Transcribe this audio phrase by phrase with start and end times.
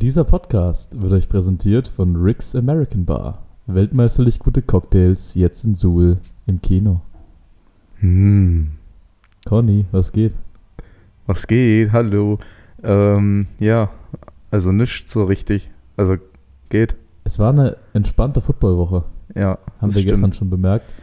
[0.00, 3.42] Dieser Podcast wird euch präsentiert von Rick's American Bar.
[3.66, 7.00] Weltmeisterlich gute Cocktails jetzt in Suhl im Kino.
[7.96, 8.68] Hm.
[9.44, 10.34] Conny, was geht?
[11.26, 11.90] Was geht?
[11.90, 12.38] Hallo.
[12.84, 13.90] Ähm, ja,
[14.52, 15.68] also nichts so richtig.
[15.96, 16.14] Also
[16.68, 16.94] geht.
[17.24, 19.02] Es war eine entspannte Footballwoche,
[19.34, 19.58] Ja.
[19.80, 20.36] haben wir gestern stimmt.
[20.36, 20.94] schon bemerkt.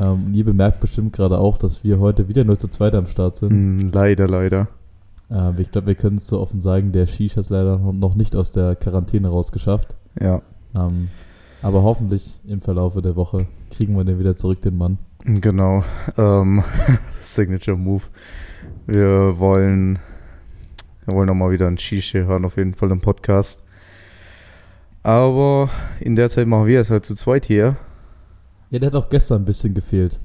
[0.00, 3.36] Ähm, ihr bemerkt bestimmt gerade auch, dass wir heute wieder nur zu zweit am Start
[3.36, 3.50] sind.
[3.50, 4.66] Hm, leider, leider.
[5.30, 8.14] Ähm, ich glaube, wir können es so offen sagen, der Shish hat es leider noch-
[8.14, 9.96] nicht aus der Quarantäne rausgeschafft.
[10.20, 10.42] Ja.
[10.74, 11.08] Ähm,
[11.62, 14.98] aber hoffentlich im Verlaufe der Woche kriegen wir den wieder zurück, den Mann.
[15.24, 15.84] Genau.
[16.16, 16.62] Ähm,
[17.20, 18.04] Signature Move.
[18.86, 19.98] Wir wollen,
[21.04, 23.60] wir wollen nochmal wieder ein Shisha hören, auf jeden Fall im Podcast.
[25.02, 25.70] Aber
[26.00, 27.76] in der Zeit machen wir es halt zu zweit hier.
[28.70, 30.20] Ja, der hat auch gestern ein bisschen gefehlt.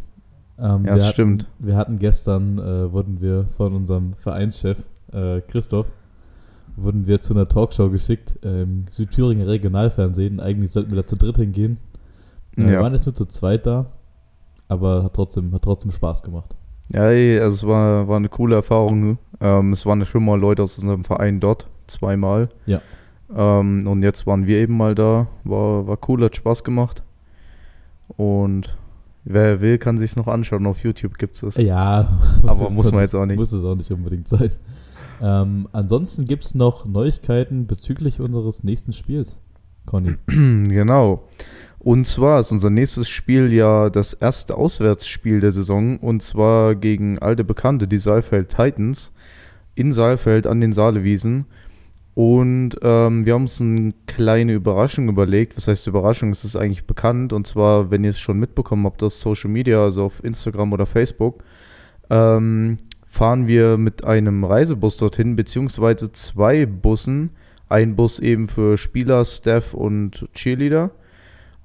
[0.59, 1.45] Ähm, Ja, das hatten, stimmt.
[1.59, 5.87] Wir hatten gestern, äh, wurden wir von unserem Vereinschef äh, Christoph,
[6.75, 10.39] wurden wir zu einer Talkshow geschickt im Südthüringer Regionalfernsehen.
[10.39, 11.77] Eigentlich sollten wir da zu dritt hingehen.
[12.57, 12.81] Äh, Wir Ja.
[12.81, 13.87] waren jetzt nur zu zweit da,
[14.67, 16.55] aber hat trotzdem, hat trotzdem Spaß gemacht.
[16.89, 19.17] Ja, also es war, war eine coole Erfahrung.
[19.39, 22.49] Ähm, es waren schon mal Leute aus unserem Verein dort, zweimal.
[22.65, 22.79] Ja.
[23.35, 25.27] Ähm, und jetzt waren wir eben mal da.
[25.43, 27.01] War, war cool, hat Spaß gemacht.
[28.17, 28.75] Und
[29.23, 30.67] wer will, kann sich's noch anschauen.
[30.67, 31.55] Auf YouTube gibt's es.
[31.57, 32.07] Ja,
[32.45, 33.37] Aber muss man jetzt auch nicht.
[33.37, 34.51] Muss es auch nicht unbedingt sein.
[35.21, 39.41] Ähm, ansonsten gibt es noch Neuigkeiten bezüglich unseres nächsten Spiels,
[39.85, 40.15] Conny.
[40.27, 41.27] genau.
[41.85, 45.97] Und zwar ist unser nächstes Spiel ja das erste Auswärtsspiel der Saison.
[45.99, 49.11] Und zwar gegen alte Bekannte, die Saalfeld Titans.
[49.75, 51.45] In Saalfeld an den Saalewiesen.
[52.15, 55.57] Und ähm, wir haben uns eine kleine Überraschung überlegt.
[55.57, 56.31] Was heißt Überraschung?
[56.31, 57.33] Es ist eigentlich bekannt.
[57.33, 60.87] Und zwar, wenn ihr es schon mitbekommen habt aus Social Media, also auf Instagram oder
[60.87, 61.43] Facebook,
[62.09, 62.77] ähm,
[63.15, 67.29] fahren wir mit einem Reisebus dorthin, beziehungsweise zwei Bussen.
[67.69, 70.91] Ein Bus eben für Spieler, Staff und Cheerleader.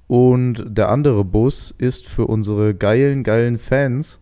[0.07, 4.21] Und der andere Bus ist für unsere geilen, geilen Fans.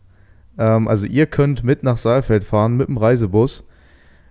[0.58, 3.64] Ähm, also ihr könnt mit nach Saalfeld fahren mit dem Reisebus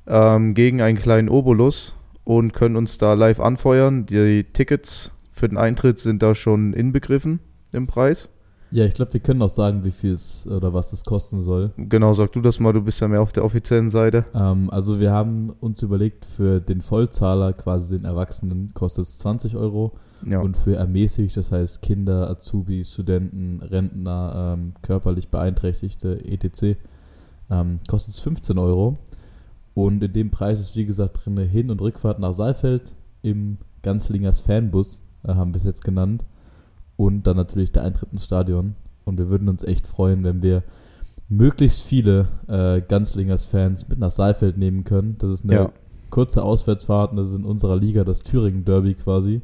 [0.08, 1.94] ähm, gegen einen kleinen Obolus
[2.24, 4.06] und können uns da live anfeuern.
[4.06, 7.38] Die Tickets für den Eintritt sind da schon inbegriffen
[7.70, 8.28] im Preis.
[8.70, 11.72] Ja, ich glaube, wir können auch sagen, wie viel es oder was es kosten soll.
[11.76, 14.24] Genau, sag du das mal, du bist ja mehr auf der offiziellen Seite.
[14.34, 19.56] Ähm, also wir haben uns überlegt, für den Vollzahler, quasi den Erwachsenen, kostet es 20
[19.56, 19.92] Euro.
[20.28, 26.76] Ja, Und für ermäßigt, das heißt Kinder, Azubis, Studenten, Rentner, ähm, körperlich Beeinträchtigte, etc.,
[27.50, 28.98] ähm, kostet es 15 Euro.
[29.74, 34.42] Und in dem Preis ist, wie gesagt, drin Hin- und Rückfahrt nach Saalfeld im Ganzlingers
[34.42, 36.24] Fanbus, äh, haben wir es jetzt genannt.
[36.98, 38.74] Und dann natürlich der Eintritt ins Stadion.
[39.04, 40.64] Und wir würden uns echt freuen, wenn wir
[41.28, 45.16] möglichst viele äh, Ganzlingers Fans mit nach Saalfeld nehmen können.
[45.18, 45.72] Das ist eine ja,
[46.10, 49.42] kurze Auswärtsfahrt und das ist in unserer Liga das Thüringen Derby quasi.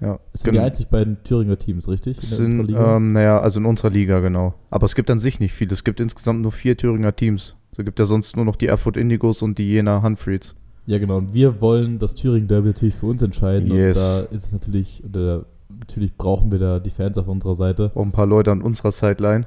[0.00, 0.20] ja.
[0.32, 2.18] Es sind die einzig beiden Thüringer Teams, richtig?
[2.18, 4.54] Es sind, ähm, naja, also in unserer Liga, genau.
[4.70, 5.72] Aber es gibt an sich nicht viel.
[5.72, 7.56] Es gibt insgesamt nur vier Thüringer Teams.
[7.76, 10.54] Es gibt ja sonst nur noch die Erfurt Indigos und die Jena Humphreys.
[10.86, 11.16] ja, genau.
[11.16, 13.74] Und wir wollen das Thüringen Derby natürlich für uns entscheiden.
[13.74, 13.96] Yes.
[13.96, 17.92] Und da ist es natürlich, oder natürlich brauchen wir da die Fans auf unserer Seite.
[17.94, 19.46] Auch ein paar Leute an unserer Sideline.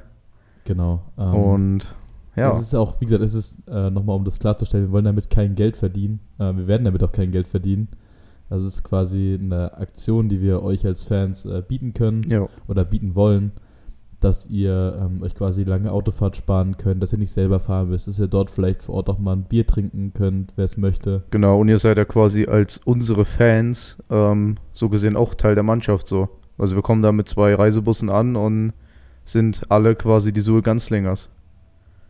[0.64, 1.02] Genau.
[1.18, 1.96] Ähm, und
[2.36, 5.06] ja, Es ist auch, wie gesagt, es ist äh, nochmal, um das klarzustellen, wir wollen
[5.06, 6.20] damit kein Geld verdienen.
[6.38, 7.88] Äh, wir werden damit auch kein Geld verdienen.
[8.50, 12.30] Das ist quasi eine Aktion, die wir euch als Fans äh, bieten können.
[12.30, 13.52] ja, oder bieten wollen,
[14.20, 18.08] dass ihr ähm, euch quasi lange Autofahrt sparen könnt, dass ihr nicht selber fahren müsst,
[18.08, 21.24] dass ihr dort vielleicht vor Ort auch mal ein Bier trinken könnt, wer es möchte.
[21.30, 21.60] genau.
[21.60, 26.08] Und ihr seid ja quasi als unsere Fans ähm, so gesehen auch Teil der Mannschaft
[26.08, 26.30] so.
[26.58, 28.74] Also wir kommen da mit zwei Reisebussen an und
[29.26, 31.30] sind alle quasi die Suhe Ganzlingers.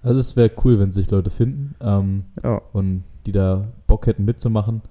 [0.02, 4.24] Also es wäre cool, wenn sich Leute finden ähm, Ja, und die da Bock hätten
[4.24, 4.82] mitzumachen.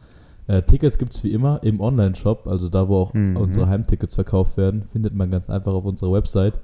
[0.49, 3.37] Äh, Tickets gibt es wie immer im Online-Shop, also da, wo auch Mhm.
[3.39, 6.61] unsere Heimtickets verkauft werden, findet man ganz einfach auf unserer Website.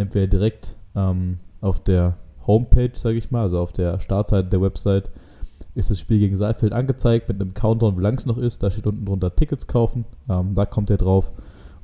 [0.00, 2.16] Entweder direkt ähm, auf der
[2.46, 5.10] Homepage, sage ich mal, also auf der Startseite der Website,
[5.74, 8.62] ist das Spiel gegen Saalfeld angezeigt mit einem Countdown, wie lang es noch ist.
[8.62, 10.04] Da steht unten drunter Tickets kaufen.
[10.28, 11.32] Ähm, da kommt ihr drauf.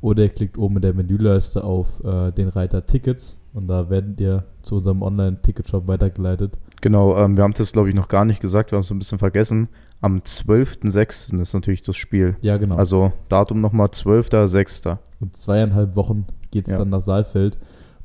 [0.00, 4.20] Oder ihr klickt oben in der Menüleiste auf äh, den Reiter Tickets und da werdet
[4.20, 6.58] ihr zu unserem Online-Ticketshop weitergeleitet.
[6.82, 7.16] genau.
[7.16, 8.72] Ähm, wir haben das, glaube ich, noch gar nicht gesagt.
[8.72, 9.68] Wir haben es ein bisschen vergessen.
[10.02, 11.40] Am 12.06.
[11.40, 12.36] ist natürlich das Spiel.
[12.42, 12.76] Ja, genau.
[12.76, 14.98] Also Datum nochmal 12.06.
[15.20, 16.78] Und zweieinhalb Wochen geht es Ja.
[16.80, 17.58] dann nach Saalfeld.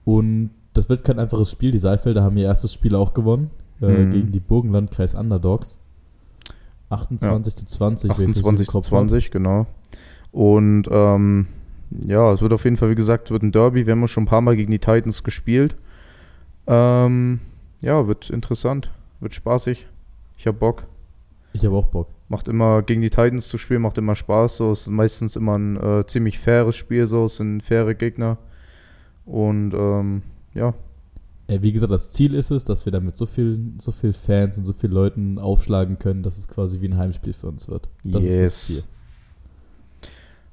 [0.05, 1.71] Und das wird kein einfaches Spiel.
[1.71, 3.51] Die Saalfelder haben ihr erstes Spiel auch gewonnen
[3.81, 4.09] äh, Mhm.
[4.11, 5.77] gegen die Burgenlandkreis Underdogs.
[6.89, 8.91] 28 zu 20, wenn ich's richtig im 28 zu Kopf hab.
[8.91, 9.65] 20, genau.
[10.31, 11.47] Und ähm,
[12.05, 13.85] ja, es wird auf jeden Fall, wie gesagt, wird ein Derby.
[13.85, 15.75] Wir haben ja schon ein paar Mal gegen die Titans gespielt.
[16.67, 17.39] Ähm,
[17.81, 19.87] ja, wird interessant, wird spaßig.
[20.37, 20.83] Ich hab Bock.
[21.53, 22.07] Ich habe auch Bock.
[22.29, 24.57] Macht immer gegen die Titans zu spielen, macht immer Spaß.
[24.57, 28.37] So ist meistens immer ein äh, ziemlich faires Spiel, so es sind faire Gegner.
[29.25, 30.21] Und ähm,
[30.53, 30.73] ja,
[31.47, 34.57] Äh, wie gesagt, das Ziel ist es, dass wir damit so viel, so viel Fans
[34.57, 37.89] und so viele Leuten aufschlagen können, dass es quasi wie ein Heimspiel für uns wird.
[38.03, 38.65] Das ist das Yes.
[38.65, 38.83] Ziel.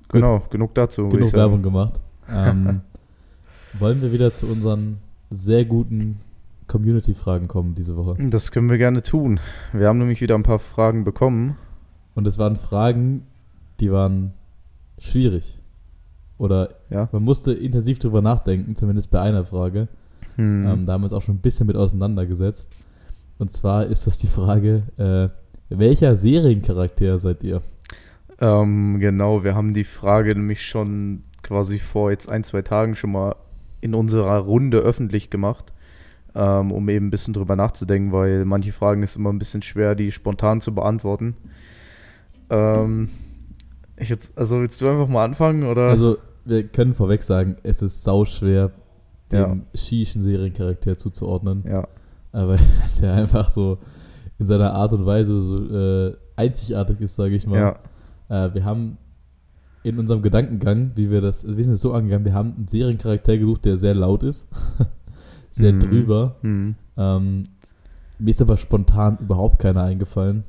[0.08, 1.08] genau, genug dazu.
[1.08, 1.32] Genug.
[1.32, 2.00] Werbung gemacht.
[2.28, 2.80] Ähm,
[3.78, 4.98] wollen wir wieder zu unseren
[5.30, 6.20] sehr guten
[6.66, 8.16] Community-Fragen kommen diese Woche?
[8.30, 9.40] Das können wir gerne tun.
[9.72, 11.56] Wir haben nämlich wieder ein paar Fragen bekommen.
[12.14, 13.26] Und es waren Fragen,
[13.80, 14.32] die waren
[14.98, 15.57] schwierig.
[16.38, 17.08] Oder Ja.
[17.12, 19.88] man musste intensiv drüber nachdenken, zumindest bei einer Frage.
[20.36, 20.66] Hm.
[20.66, 22.70] Ähm, da haben wir uns auch schon ein bisschen mit auseinandergesetzt.
[23.38, 25.28] Und zwar ist das die Frage, äh,
[25.68, 27.60] welcher Seriencharakter seid ihr?
[28.40, 33.12] Ähm, genau, wir haben die Frage nämlich schon quasi vor jetzt ein, zwei Tagen schon
[33.12, 33.34] mal
[33.80, 35.72] in unserer Runde öffentlich gemacht,
[36.34, 39.94] ähm, um eben ein bisschen drüber nachzudenken, weil manche Fragen ist immer ein bisschen schwer,
[39.94, 41.36] die spontan zu beantworten.
[42.50, 43.08] Ähm,
[43.96, 45.88] ich jetzt, also willst du einfach mal anfangen oder?
[45.88, 48.70] Also, wir können vorweg sagen, es ist sauschwer,
[49.32, 49.56] dem Ja.
[49.74, 51.64] Shishien Seriencharakter zuzuordnen.
[51.68, 51.86] ja,
[52.32, 52.56] Aber
[53.00, 53.78] der einfach so
[54.38, 55.58] in seiner Art und Weise so
[56.08, 57.58] äh, einzigartig ist, sage ich mal.
[58.30, 58.98] ja, Äh, wir haben
[59.84, 63.36] in unserem Gedankengang, wie wir das, wir sind es so angegangen, wir haben einen Seriencharakter
[63.38, 64.48] gesucht, der sehr laut ist,
[65.50, 65.80] sehr Mhm.
[65.80, 66.36] drüber.
[66.42, 66.74] hm.
[66.96, 67.44] Ähm,
[68.18, 70.42] mir ist aber spontan überhaupt keiner eingefallen.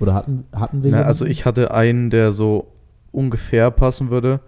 [0.00, 2.66] Oder hatten, hatten wir Na, also ich hatte einen, der so
[3.12, 4.40] ungefähr passen würde.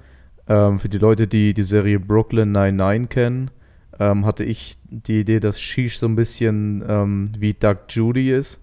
[0.48, 3.50] Ähm, für die Leute, die die Serie Brooklyn 99 kennen,
[3.98, 8.60] ähm, hatte ich die Idee, dass Sheesh so ein bisschen ähm, wie Doug Judy ist,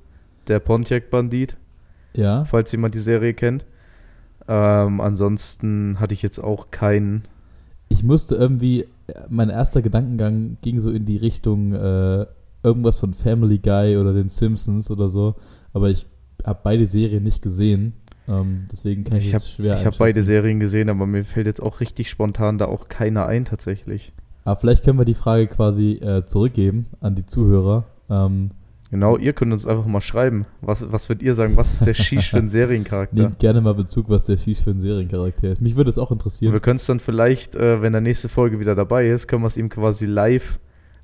[0.47, 1.57] der Pontiac-Bandit,
[2.15, 3.65] Ja, falls jemand die Serie kennt.
[4.47, 7.23] Ähm, ansonsten hatte ich jetzt auch keinen.
[7.89, 8.85] ich musste irgendwie,
[9.29, 12.25] mein erster Gedankengang ging so in die Richtung äh,
[12.63, 15.35] irgendwas von Family Guy oder den Simpsons oder so.
[15.73, 16.05] Aber ich
[16.45, 17.93] habe beide Serien nicht gesehen.
[18.31, 20.23] Ähm, deswegen kann ich, Ich es habe schwer ich hab beide.
[20.23, 24.11] Serien gesehen, aber mir fällt jetzt auch richtig spontan da auch keiner ein tatsächlich.
[24.45, 27.85] Aber vielleicht können wir die Frage quasi äh, zurückgeben an die Zuhörer.
[28.09, 28.51] Ähm,
[28.91, 30.45] Genau, ihr könnt uns einfach mal schreiben.
[30.59, 31.55] Was, was würdet ihr sagen?
[31.55, 33.15] Was ist der Sheesh für ein Seriencharakter?
[33.21, 35.61] nehmt gerne mal Bezug, was der Shish für ein Seriencharakter ist.
[35.61, 36.51] Mich würde es auch interessieren.
[36.51, 39.47] Wir können es dann vielleicht, äh, wenn der nächste Folge wieder dabei ist, können wir
[39.47, 40.59] es ihm quasi live,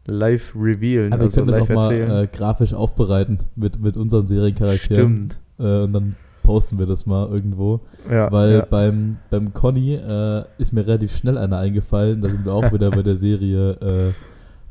[0.05, 1.13] live revealen.
[1.13, 2.23] Aber wir können das auch mal erzählen.
[2.25, 5.29] äh, grafisch aufbereiten mit, mit unseren Seriencharakteren.
[5.31, 5.39] Stimmt.
[5.57, 6.15] Äh, und dann
[6.47, 7.81] posten wir das mal irgendwo.
[8.09, 8.65] Ja, Weil ja.
[8.65, 12.21] beim, beim Conny äh, ist mir relativ schnell einer eingefallen.
[12.21, 14.13] Da sind wir auch wieder bei der Serie äh,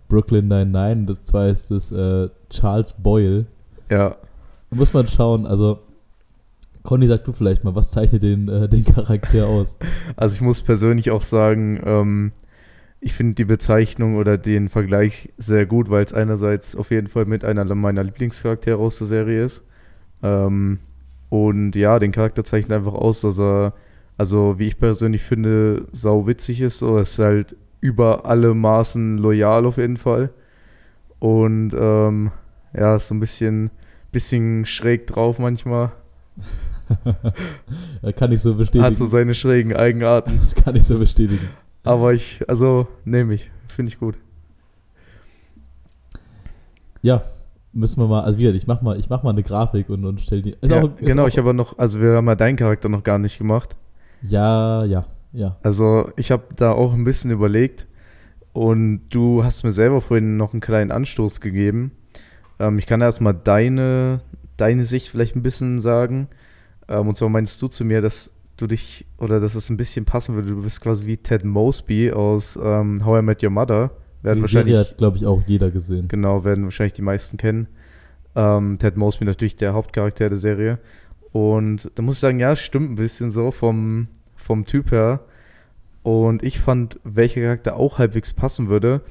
[0.09, 1.07] Brooklyn 99.
[1.07, 3.45] Das zwar ist das äh, Charles Boyle.
[3.91, 4.17] ja.
[4.71, 5.79] Muss man schauen, also
[6.83, 9.77] Conny, sag du vielleicht mal, was zeichnet den, äh, den Charakter aus?
[10.17, 12.33] Also ich muss persönlich auch sagen, ähm,
[13.01, 17.27] ich finde die Bezeichnung oder den Vergleich sehr gut, weil es einerseits auf jeden Fall
[17.27, 19.63] mit einer meiner Lieblingscharaktere aus der Serie ist.
[20.23, 20.81] Ähm,
[21.29, 23.75] und ja, den Charakter zeichnet einfach aus, dass er,
[24.17, 26.79] also wie ich persönlich finde, sau witzig ist.
[26.79, 30.31] So, er ist halt über alle Maßen loyal auf jeden Fall.
[31.19, 32.31] Und ähm,
[32.75, 33.71] ja, ist so ein bisschen,
[34.13, 35.93] bisschen schräg drauf manchmal.
[38.03, 38.85] Äh, kann ich so bestätigen.
[38.85, 40.37] Hat so seine schrägen Eigenarten.
[40.41, 41.49] das kann ich so bestätigen.
[41.83, 43.51] Aber ich, also, nehme ich.
[43.75, 44.17] Finde ich gut.
[47.03, 47.23] Ja,
[47.77, 50.21] müssen wir mal, also wieder, ich mach mal, ich mach mal eine Grafik und, und
[50.21, 50.57] stell die.
[50.63, 53.19] Ja, auch, genau, auch, ich habe noch, also wir haben ja deinen Charakter noch gar
[53.19, 53.77] nicht gemacht.
[54.23, 55.57] Ja, ja, ja.
[55.63, 57.87] Also ich habe da auch ein bisschen überlegt
[58.53, 61.93] und du hast mir selber vorhin noch einen kleinen Anstoß gegeben.
[62.59, 64.21] Ähm, ich kann erstmal deine,
[64.57, 66.29] deine Sicht vielleicht ein bisschen sagen.
[66.89, 70.07] Ähm, und zwar meinst du zu mir, dass du dich, oder dass es ein bisschen
[70.07, 73.91] passen würde, du bist quasi wie Ted Mosby aus ähm, How I Met Your Mother.
[74.27, 76.09] Werden Die wahrscheinlich, Serie hat, glaube ich, auch jeder gesehen.
[76.09, 77.69] Genau, werden wahrscheinlich die meisten kennen.
[78.35, 80.81] Ähm, Ted Mosby natürlich der Hauptcharakter der Serie.
[81.31, 85.21] Und da muss ich sagen, ja, stimmt ein bisschen so vom, vom Typ her.
[86.03, 89.03] Und ich fand, welcher Charakter auch halbwegs passen würde,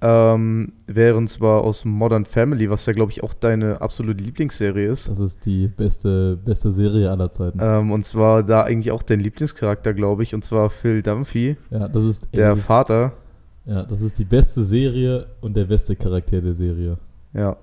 [0.00, 5.08] ähm, wären zwar aus Modern Family, was ja, glaube ich, auch deine absolute Lieblingsserie ist.
[5.08, 7.60] Das ist die beste, beste Serie aller Zeiten.
[7.62, 11.86] Ähm, und zwar da eigentlich auch dein Lieblingscharakter, glaube ich, und zwar Phil Dunphy, ja,
[11.86, 13.12] das ist, der das Vater.
[13.64, 16.98] Ja, das ist die beste Serie und der beste Charakter der Serie.
[17.32, 17.56] Ja.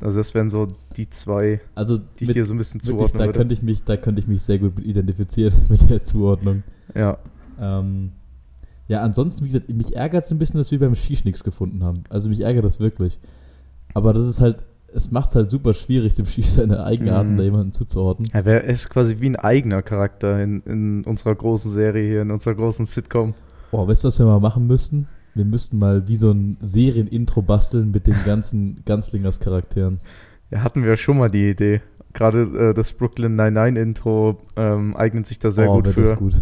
[0.00, 0.66] Also das wären so
[0.96, 3.38] die zwei, Also die ich mit, dir so ein bisschen wirklich, zuordnen da würde.
[3.38, 6.62] könnte ich mich, da könnte ich mich sehr gut identifizieren mit der Zuordnung.
[6.94, 7.16] Ja.
[7.58, 8.12] Ähm,
[8.86, 11.82] ja, ansonsten, wie gesagt, mich ärgert es ein bisschen, dass wir beim Shish nichts gefunden
[11.84, 12.04] haben.
[12.10, 13.18] Also mich ärgert das wirklich.
[13.94, 17.36] Aber das ist halt, es macht es halt super schwierig, dem Shish seine Eigenarten Mhm.
[17.38, 18.28] da jemanden zuzuordnen.
[18.34, 22.22] Er wär, er ist quasi wie ein eigener Charakter in, in unserer großen Serie hier,
[22.22, 23.32] in unserer großen Sitcom.
[23.70, 25.08] Boah, weißt du, was wir mal machen müssten?
[25.34, 30.00] Wir müssten mal wie so ein Serienintro basteln mit den ganzen Ganzlingers Charakteren.
[30.50, 31.80] Ja, hatten wir schon mal die Idee.
[32.12, 36.02] Gerade äh, das Brooklyn 99-Intro ähm, eignet sich da sehr oh, gut für.
[36.02, 36.34] das gut.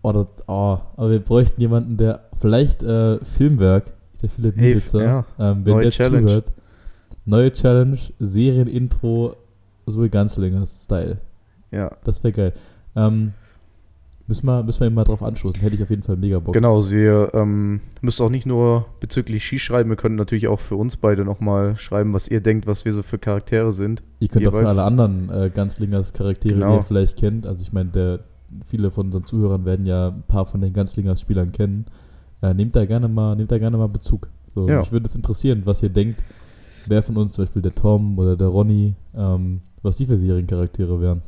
[0.00, 5.04] Oh, das, oh, aber wir bräuchten jemanden, der vielleicht äh, Filmwerk, der Philipp Hey, Mielitzer,
[5.04, 5.24] ja.
[5.38, 6.26] ähm, wenn Neue der Challenge.
[6.26, 6.52] zuhört.
[7.24, 9.36] Neue Challenge, Serienintro,
[9.86, 11.18] so wie Ganzlingers Style.
[11.70, 11.90] Ja.
[12.04, 12.52] Das wäre geil.
[12.96, 13.32] Ähm,
[14.26, 15.60] müssen, wir, müssen wir mal drauf anstoßen.
[15.60, 16.54] Hätte ich auf jeden Fall mega Bock.
[16.54, 20.76] Genau, Sie ähm, müsst auch nicht nur bezüglich Ski schreiben, ihr könnt natürlich auch für
[20.76, 24.02] uns beide nochmal schreiben, was ihr denkt, was wir so für Charaktere sind.
[24.20, 24.76] Ihr könnt auch für jeweils.
[24.78, 26.70] alle anderen äh, Ganzlingers Charaktere, Genau.
[26.72, 27.46] die ihr vielleicht kennt.
[27.46, 28.20] Also ich meine,
[28.64, 31.86] viele von unseren Zuhörern werden ja ein paar von den Ganzlingers Spielern kennen.
[32.42, 34.28] Äh, nehmt da gerne mal, nehmt da gerne mal Bezug.
[34.54, 34.80] So, Ja.
[34.80, 36.24] Mich würde es interessieren, was ihr denkt,
[36.86, 41.00] wer von uns, zum Beispiel der Tom oder der Ronny, ähm, was die für Seriencharaktere
[41.00, 41.22] wären.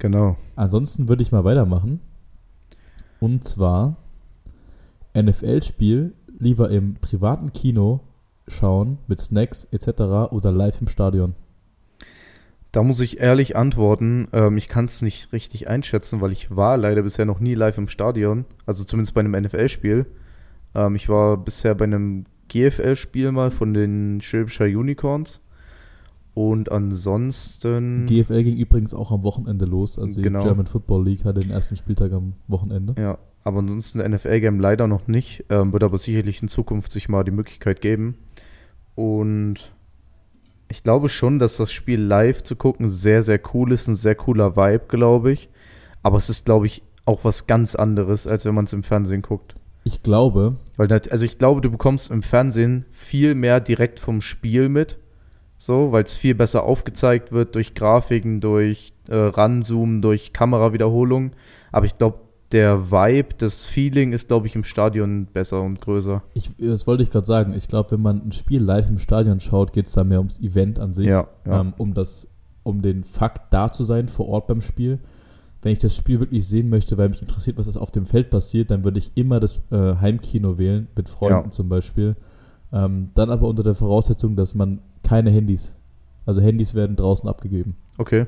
[0.00, 0.36] Genau.
[0.56, 2.00] Ansonsten würde ich mal weitermachen.
[3.20, 3.96] Und zwar
[5.14, 8.00] NFL-Spiel lieber im privaten Kino
[8.48, 10.32] schauen mit Snacks etc.
[10.32, 11.34] oder live im Stadion.
[12.72, 16.76] Da muss ich ehrlich antworten, ähm, ich kann es nicht richtig einschätzen, weil ich war
[16.76, 20.06] leider bisher noch nie live im Stadion, also zumindest bei einem NFL-Spiel.
[20.74, 25.42] Ähm, ich war bisher bei einem GFL-Spiel mal von den Schwäbischer Unicorns.
[26.34, 28.06] Und ansonsten.
[28.06, 29.98] GFL ging übrigens auch am Wochenende los.
[29.98, 30.38] Also Genau.
[30.38, 32.94] die German Football League hatte den ersten Spieltag am Wochenende.
[32.98, 35.44] Ja, aber ansonsten NFL-Game leider noch nicht.
[35.50, 38.16] Ähm, wird aber sicherlich in Zukunft sich mal die Möglichkeit geben.
[38.94, 39.72] Und
[40.68, 43.88] ich glaube schon, dass das Spiel live zu gucken sehr, sehr cool ist.
[43.88, 45.48] Ein sehr cooler Vibe, glaube ich.
[46.02, 49.22] Aber es ist, glaube ich, auch was ganz anderes, als wenn man es im Fernsehen
[49.22, 49.54] guckt.
[49.84, 54.68] Ich glaube, Weil, also ich glaube, du bekommst im Fernsehen viel mehr direkt vom Spiel
[54.68, 54.98] mit.
[55.62, 61.32] So, weil es viel besser aufgezeigt wird durch Grafiken, durch äh, Ranzoomen, durch Kamerawiederholung.
[61.70, 66.22] Aber ich glaube, der Vibe, das Feeling ist, glaube ich, im Stadion besser und größer.
[66.32, 69.38] ich, das wollte ich gerade sagen, ich glaube, wenn man ein Spiel live im Stadion
[69.38, 71.08] schaut, geht es da mehr ums Event an sich.
[71.08, 71.60] Ja, ja.
[71.60, 72.26] Ähm, um, das,
[72.62, 74.98] um den Fakt da zu sein vor Ort beim Spiel.
[75.60, 78.30] Wenn ich das Spiel wirklich sehen möchte, weil mich interessiert, was das auf dem Feld
[78.30, 81.50] passiert, dann würde ich immer das äh, Heimkino wählen, mit Freunden Ja.
[81.50, 82.16] zum Beispiel.
[82.72, 85.76] Ähm, dann aber unter der Voraussetzung, dass man keine Handys,
[86.24, 87.76] also Handys werden draußen abgegeben.
[87.98, 88.26] Okay.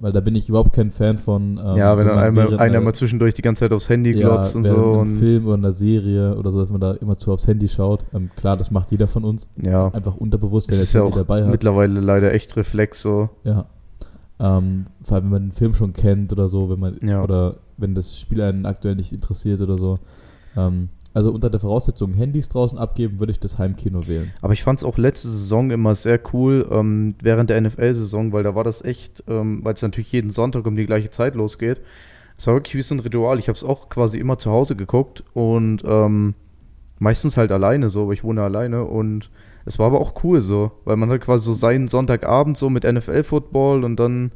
[0.00, 1.58] Weil da bin ich überhaupt kein Fan von.
[1.58, 4.12] ähm, ja, wenn dann man einmal, während einer mal zwischendurch die ganze Zeit aufs Handy
[4.12, 4.74] ja, glotzt und so.
[4.76, 7.68] einem Und, Film oder einer Serie oder so, dass man da immer zu aufs Handy
[7.68, 8.06] schaut.
[8.14, 9.48] Ähm, klar, das macht jeder von uns.
[9.60, 11.50] ja, Einfach unterbewusst, wenn das er ist das ja Handy auch dabei hat.
[11.50, 13.30] mittlerweile leider echt Reflex so.
[13.44, 13.64] Ja.
[14.38, 17.22] Ähm, vor allem, wenn man den Film schon kennt oder so, wenn man Ja.
[17.22, 19.98] oder wenn das Spiel einen aktuell nicht interessiert oder so.
[20.56, 24.32] Ähm, also unter der Voraussetzung, Handys draußen abgeben, würde ich das Heimkino wählen.
[24.40, 28.42] Aber ich fand es auch letzte Saison immer sehr cool, ähm, während der NFL-Saison, weil
[28.42, 31.80] da war das echt, ähm, weil es natürlich jeden Sonntag um die gleiche Zeit losgeht.
[32.38, 33.38] Es war wirklich wie so ein Ritual.
[33.38, 36.34] Ich habe es auch quasi immer zu Hause geguckt und ähm,
[36.98, 39.30] meistens halt alleine so, aber ich wohne alleine und
[39.64, 42.84] es war aber auch cool so, weil man hat quasi so seinen Sonntagabend so mit
[42.84, 44.32] NFL-Football und dann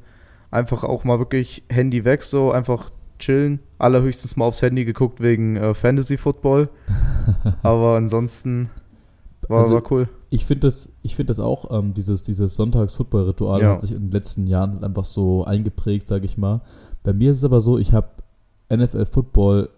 [0.50, 3.60] einfach auch mal wirklich Handy weg, so einfach chillen.
[3.78, 6.68] Allerhöchstens mal aufs Handy geguckt wegen äh, Fantasy-Football.
[7.62, 8.70] aber ansonsten
[9.48, 10.08] war, Also, war cool.
[10.30, 13.70] Ich finde das, ich finde das auch, ähm, dieses, dieses Sonntags-Football-Ritual Ja.
[13.70, 16.62] hat sich in den letzten Jahren halt einfach so eingeprägt, sage ich mal.
[17.02, 18.08] Bei mir ist es aber so, ich habe
[18.74, 19.68] NFL-Football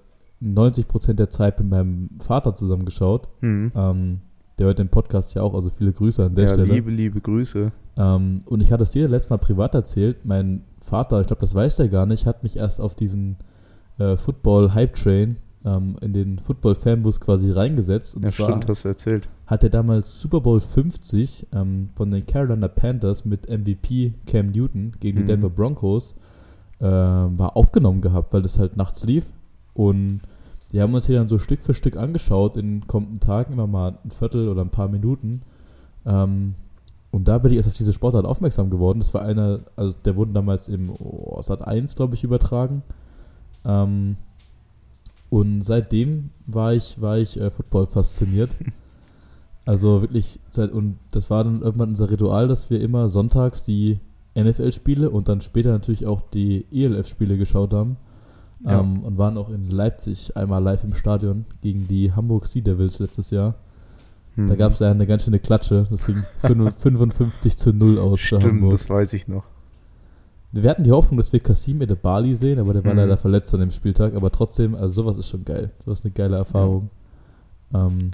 [0.42, 3.28] 90% der Zeit mit meinem Vater zusammengeschaut.
[3.40, 3.73] Mhm.
[3.75, 4.21] Ähm,
[4.59, 6.73] der hört den Podcast ja auch, also viele Grüße an der ja, Stelle.
[6.73, 7.71] liebe, liebe Grüße.
[7.97, 10.25] Ähm, und ich hatte es dir letztes Mal privat erzählt.
[10.25, 13.37] Mein Vater, ich glaube, das weiß er gar nicht, hat mich erst auf diesen
[13.99, 18.16] äh, Football-Hype-Train ähm, in den Football-Fanbus quasi reingesetzt.
[18.16, 19.28] Und Ja, zwar stimmt, hast du erzählt.
[19.47, 24.92] hat er damals Super Bowl 50 ähm, von den Carolina Panthers mit MVP Cam Newton
[25.00, 25.26] gegen die Mhm.
[25.26, 26.14] Denver Broncos
[26.80, 29.33] ähm, war aufgenommen gehabt, weil das halt nachts lief.
[29.75, 30.21] Und
[30.73, 33.66] die haben uns hier dann so Stück für Stück angeschaut in den kommenden Tagen, immer
[33.66, 35.42] mal ein Viertel oder ein paar Minuten.
[36.07, 36.54] Ähm,
[37.10, 38.98] und da bin ich erst auf diese Sportart aufmerksam geworden.
[38.98, 42.82] Das war einer, also der wurde damals im oh, Sat 1, glaube ich, übertragen.
[43.64, 44.16] Ähm,
[45.30, 48.56] und seitdem war ich, war ich äh, Football fasziniert.
[49.64, 54.00] Also wirklich, seit, und das war dann irgendwann unser Ritual, dass wir immer sonntags die
[54.34, 57.98] NFL-Spiele und dann später natürlich auch die ELF-Spiele geschaut haben.
[58.64, 58.80] Ja.
[58.80, 62.98] Ähm, und waren auch in Leipzig einmal live im Stadion gegen die Hamburg Sea Devils
[62.98, 63.56] letztes Jahr.
[64.47, 64.57] Da Mhm.
[64.57, 65.87] gab es ja eine ganz schöne Klatsche.
[65.90, 68.71] Das ging 55 zu 0 aus Stimmt, Hamburg.
[68.73, 69.42] das weiß ich noch.
[70.52, 72.99] Wir hatten die Hoffnung, dass wir Kasim Edebali sehen, aber der war Mhm.
[73.00, 74.14] leider verletzt an dem Spieltag.
[74.14, 75.73] Aber trotzdem, also sowas ist schon geil.
[75.85, 76.90] Sowas ist eine geile Erfahrung.
[77.75, 78.12] Ähm,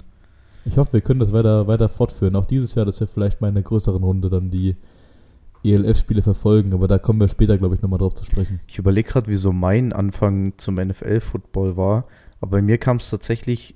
[0.65, 2.35] ich hoffe, wir können das weiter, weiter fortführen.
[2.35, 4.75] Auch dieses Jahr, dass wir vielleicht mal in einer größeren Runde dann die
[5.63, 6.73] ELF-Spiele verfolgen.
[6.73, 8.59] Aber da kommen wir später, glaube ich, nochmal drauf zu sprechen.
[8.67, 12.05] Ich überlege gerade, wie so mein Anfang zum NFL-Football war.
[12.41, 13.75] Aber bei mir kam es tatsächlich,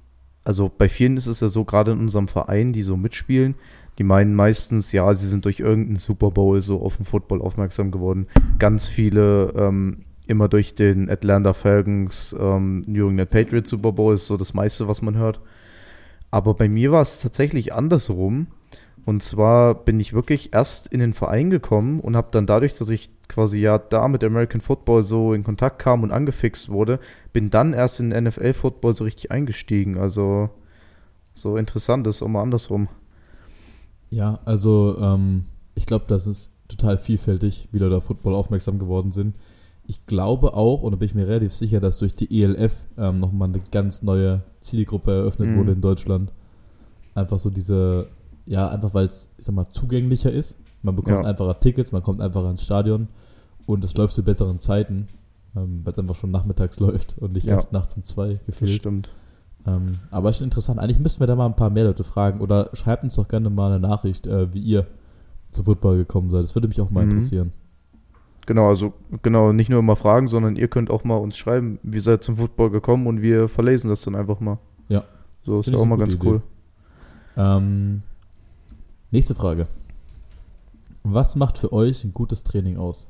[0.49, 3.53] also bei vielen ist es ja so, gerade in unserem Verein, die so mitspielen,
[3.99, 7.91] die meinen meistens, ja, sie sind durch irgendeinen Super Bowl so auf den Football aufmerksam
[7.91, 8.25] geworden.
[8.57, 14.25] Ganz viele ähm, immer durch den Atlanta Falcons, ähm, New England Patriots Super Bowl ist
[14.25, 15.39] so das meiste, was man hört.
[16.31, 18.47] Aber bei mir war es tatsächlich andersrum.
[19.09, 22.89] Und zwar bin ich wirklich erst in den Verein gekommen und habe dann dadurch, dass
[22.89, 26.99] ich quasi ja da mit American Football so in Kontakt kam und angefixt wurde,
[27.33, 29.97] bin dann erst in NFL Football so richtig eingestiegen.
[29.97, 30.51] Also
[31.33, 32.87] so interessant ist auch mal andersrum.
[34.11, 39.09] Ja, also ähm, ich glaube, das ist total vielfältig, wie Leute auf Football aufmerksam geworden
[39.09, 39.35] sind.
[39.87, 43.19] Ich glaube auch, und da bin ich mir relativ sicher, dass durch die ELF ähm,
[43.19, 45.57] nochmal eine ganz neue Zielgruppe eröffnet mhm.
[45.57, 46.31] wurde in Deutschland.
[47.15, 48.07] Einfach so diese,
[48.49, 50.57] ja, einfach weil es, ich sag mal, zugänglicher ist.
[50.81, 51.29] Man bekommt ja.
[51.29, 53.07] einfacher Tickets, man kommt einfach ins Stadion
[53.67, 55.07] und es läuft zu besseren Zeiten,
[55.55, 57.53] ähm, weil es einfach schon nachmittags läuft und nicht ja.
[57.53, 58.71] erst nachts um zwei gefühlt.
[58.71, 59.09] Das stimmt.
[59.67, 60.79] Ähm, aber ist schon interessant.
[60.79, 63.51] Eigentlich müssten wir da mal ein paar mehr Leute fragen oder schreibt uns doch gerne
[63.51, 64.87] mal eine Nachricht, äh, wie ihr
[65.51, 66.43] zum Football gekommen seid.
[66.43, 67.11] Das würde mich auch mal mhm.
[67.11, 67.53] interessieren.
[68.47, 71.99] Genau, also genau, nicht nur immer fragen, sondern ihr könnt auch mal uns schreiben, wie
[71.99, 74.57] seid zum Football gekommen und wir verlesen das dann einfach mal.
[74.87, 75.03] Ja.
[75.43, 76.27] So ist ja auch mal ganz Idee.
[76.27, 76.41] cool.
[77.37, 78.01] Ähm,
[79.11, 79.67] nächste Frage.
[81.03, 83.07] Was macht für euch ein gutes Training aus?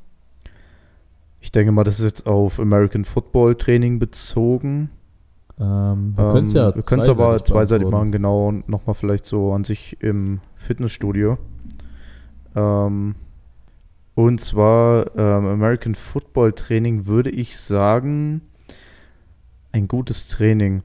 [1.42, 4.90] Ich denke mal, das ist jetzt auf American Football Training bezogen.
[5.60, 9.54] Ähm, wir können es ja wir zweiseitig aber zweiseitig machen, genau, und nochmal vielleicht so
[9.54, 11.38] an sich im Fitnessstudio.
[12.56, 13.16] Ähm,
[14.16, 18.42] und zwar ähm, American Football Training würde ich sagen,
[19.72, 20.84] ein gutes Training.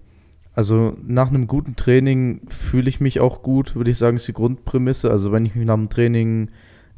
[0.54, 4.32] Also nach einem guten Training fühle ich mich auch gut, würde ich sagen, ist die
[4.32, 5.10] Grundprämisse.
[5.10, 6.50] Also wenn ich mich nach dem Training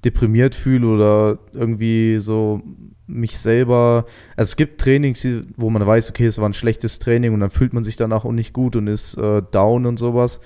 [0.05, 2.63] deprimiert fühle oder irgendwie so
[3.07, 4.05] mich selber.
[4.37, 7.51] Also es gibt Trainings, wo man weiß, okay, es war ein schlechtes Training und dann
[7.51, 10.41] fühlt man sich danach auch nicht gut und ist äh, down und sowas.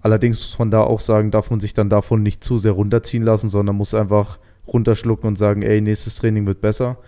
[0.00, 3.22] Allerdings muss man da auch sagen, darf man sich dann davon nicht zu sehr runterziehen
[3.22, 6.98] lassen, sondern muss einfach runterschlucken und sagen, ey, nächstes Training wird besser.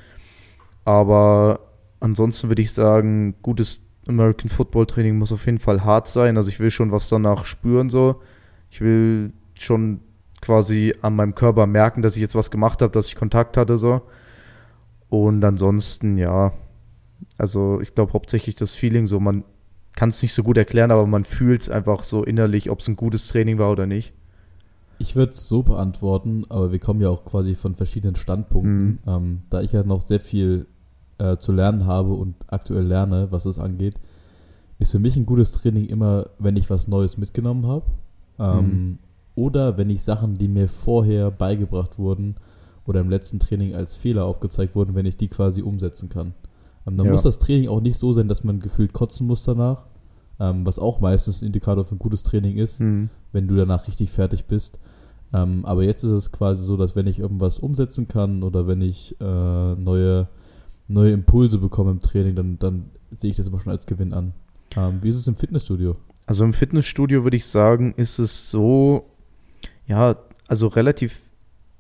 [0.85, 1.61] Aber
[2.01, 6.37] ansonsten würde ich sagen, gutes American Football Training muss auf jeden Fall hart sein.
[6.37, 8.21] Also ich will schon was danach spüren so.
[8.71, 10.01] Ich will schon
[10.41, 13.77] quasi an meinem Körper merken, dass ich jetzt was gemacht habe, dass ich Kontakt hatte
[13.77, 14.03] so.
[15.09, 16.53] Und ansonsten ja,
[17.37, 19.45] also ich glaube hauptsächlich das Feeling so, man
[19.95, 22.89] kann es nicht so gut erklären, aber man fühlt es einfach so innerlich, ob es
[22.89, 24.13] ein gutes Training war oder nicht.
[24.99, 28.87] Ich würde es so beantworten, aber wir kommen ja auch quasi von verschiedenen Standpunkten.
[28.87, 28.99] Mhm.
[29.07, 30.67] Ähm, da ich ja noch sehr viel
[31.19, 33.95] äh, zu lernen habe und aktuell lerne, was das angeht,
[34.79, 37.85] ist für mich ein gutes Training immer, wenn ich was Neues mitgenommen habe.
[38.39, 38.99] Ähm, mhm.
[39.35, 42.37] Oder wenn ich Sachen, die mir vorher beigebracht wurden
[42.87, 46.35] oder im letzten Training als Fehler aufgezeigt wurden, wenn ich die quasi umsetzen kann.
[46.87, 47.13] Ähm, dann ja.
[47.13, 49.87] muss das Training auch nicht so sein, dass man gefühlt kotzen muss danach,
[50.41, 53.11] ähm, was auch meistens ein Indikator für ein gutes Training ist, mhm.
[53.33, 54.79] wenn du danach richtig fertig bist.
[55.33, 58.81] Ähm, aber jetzt ist es quasi so, dass wenn ich irgendwas umsetzen kann oder wenn
[58.81, 60.29] ich äh, neue,
[60.89, 64.33] neue Impulse bekomme im Training, dann, dann sehe ich das immer schon als Gewinn an.
[64.77, 65.97] Ähm, wie ist es im Fitnessstudio?
[66.27, 69.07] Also im Fitnessstudio würde ich sagen, ist es so,
[69.87, 71.21] ja, also relativ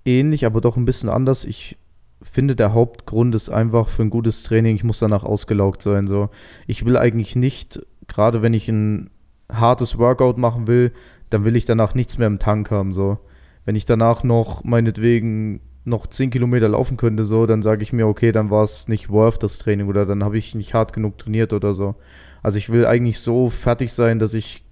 [0.04, 1.44] ähnlich, aber doch ein bisschen anders.
[1.44, 1.76] Ich
[2.22, 6.06] finde, der Hauptgrund ist einfach für ein gutes Training, ich muss danach ausgelaugt sein.
[6.06, 6.30] So.
[6.66, 9.10] Ich will eigentlich nicht, gerade wenn ich ein
[9.50, 10.92] hartes Workout machen will,
[11.30, 12.92] dann will ich danach nichts mehr im Tank haben.
[12.92, 13.18] So.
[13.64, 18.06] Wenn ich danach noch meinetwegen noch 10 Kilometer laufen könnte, so, dann sage ich mir,
[18.06, 21.18] okay, dann war es nicht worth das Training oder dann habe ich nicht hart genug
[21.18, 21.94] trainiert oder so.
[22.42, 24.64] Also ich will eigentlich so fertig sein, dass ich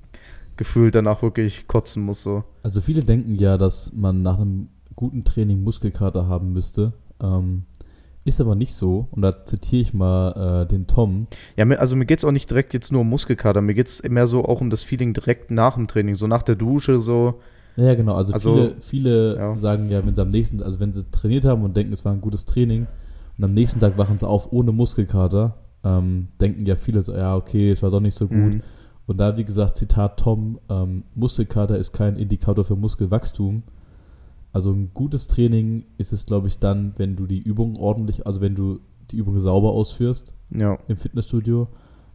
[0.57, 2.23] gefühlt danach wirklich kotzen muss.
[2.23, 2.45] So.
[2.63, 6.95] Also viele denken ja, dass man nach einem guten Training Muskelkater haben müsste.
[7.23, 7.65] Ähm,
[8.25, 9.07] ist aber nicht so.
[9.13, 11.29] Und da zitiere ich mal äh, den Tom.
[11.57, 13.61] Ja, also mir geht es auch nicht direkt jetzt nur um Muskelkater.
[13.61, 16.17] Mir geht es mehr so auch um das Feeling direkt nach dem Training.
[16.17, 17.41] So nach der Dusche, so.
[17.77, 18.15] Ja, genau.
[18.15, 19.57] Also, also viele, viele ja.
[19.57, 22.13] sagen ja, wenn sie am nächsten, also wenn sie trainiert haben und denken, es war
[22.13, 22.87] ein gutes Training
[23.37, 27.37] und am nächsten Tag wachen sie auf ohne Muskelkater, ähm, denken ja viele so, ja,
[27.37, 28.55] okay, es war doch nicht so gut.
[28.55, 28.63] Mhm.
[29.07, 33.63] Und da, wie gesagt, Zitat Tom, ähm, Muskelkater ist kein Indikator für Muskelwachstum.
[34.53, 38.41] Also ein gutes Training ist es, glaube ich, dann, wenn du die Übung ordentlich, also
[38.41, 40.79] wenn du die Übung sauber ausführst ja.
[40.89, 41.69] im Fitnessstudio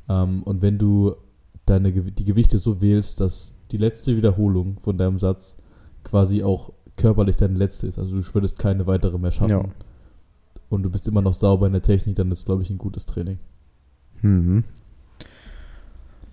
[0.10, 1.16] ähm, und wenn du
[1.66, 5.58] deine, die Gewichte so wählst, dass die letzte Wiederholung von deinem Satz
[6.04, 7.98] quasi auch körperlich deine letzte ist.
[7.98, 9.50] Also du würdest keine weitere mehr schaffen.
[9.50, 9.66] Ja.
[10.70, 13.06] Und du bist immer noch sauber in der Technik, dann ist, glaube ich, ein gutes
[13.06, 13.40] Training.
[14.22, 14.64] Mhm.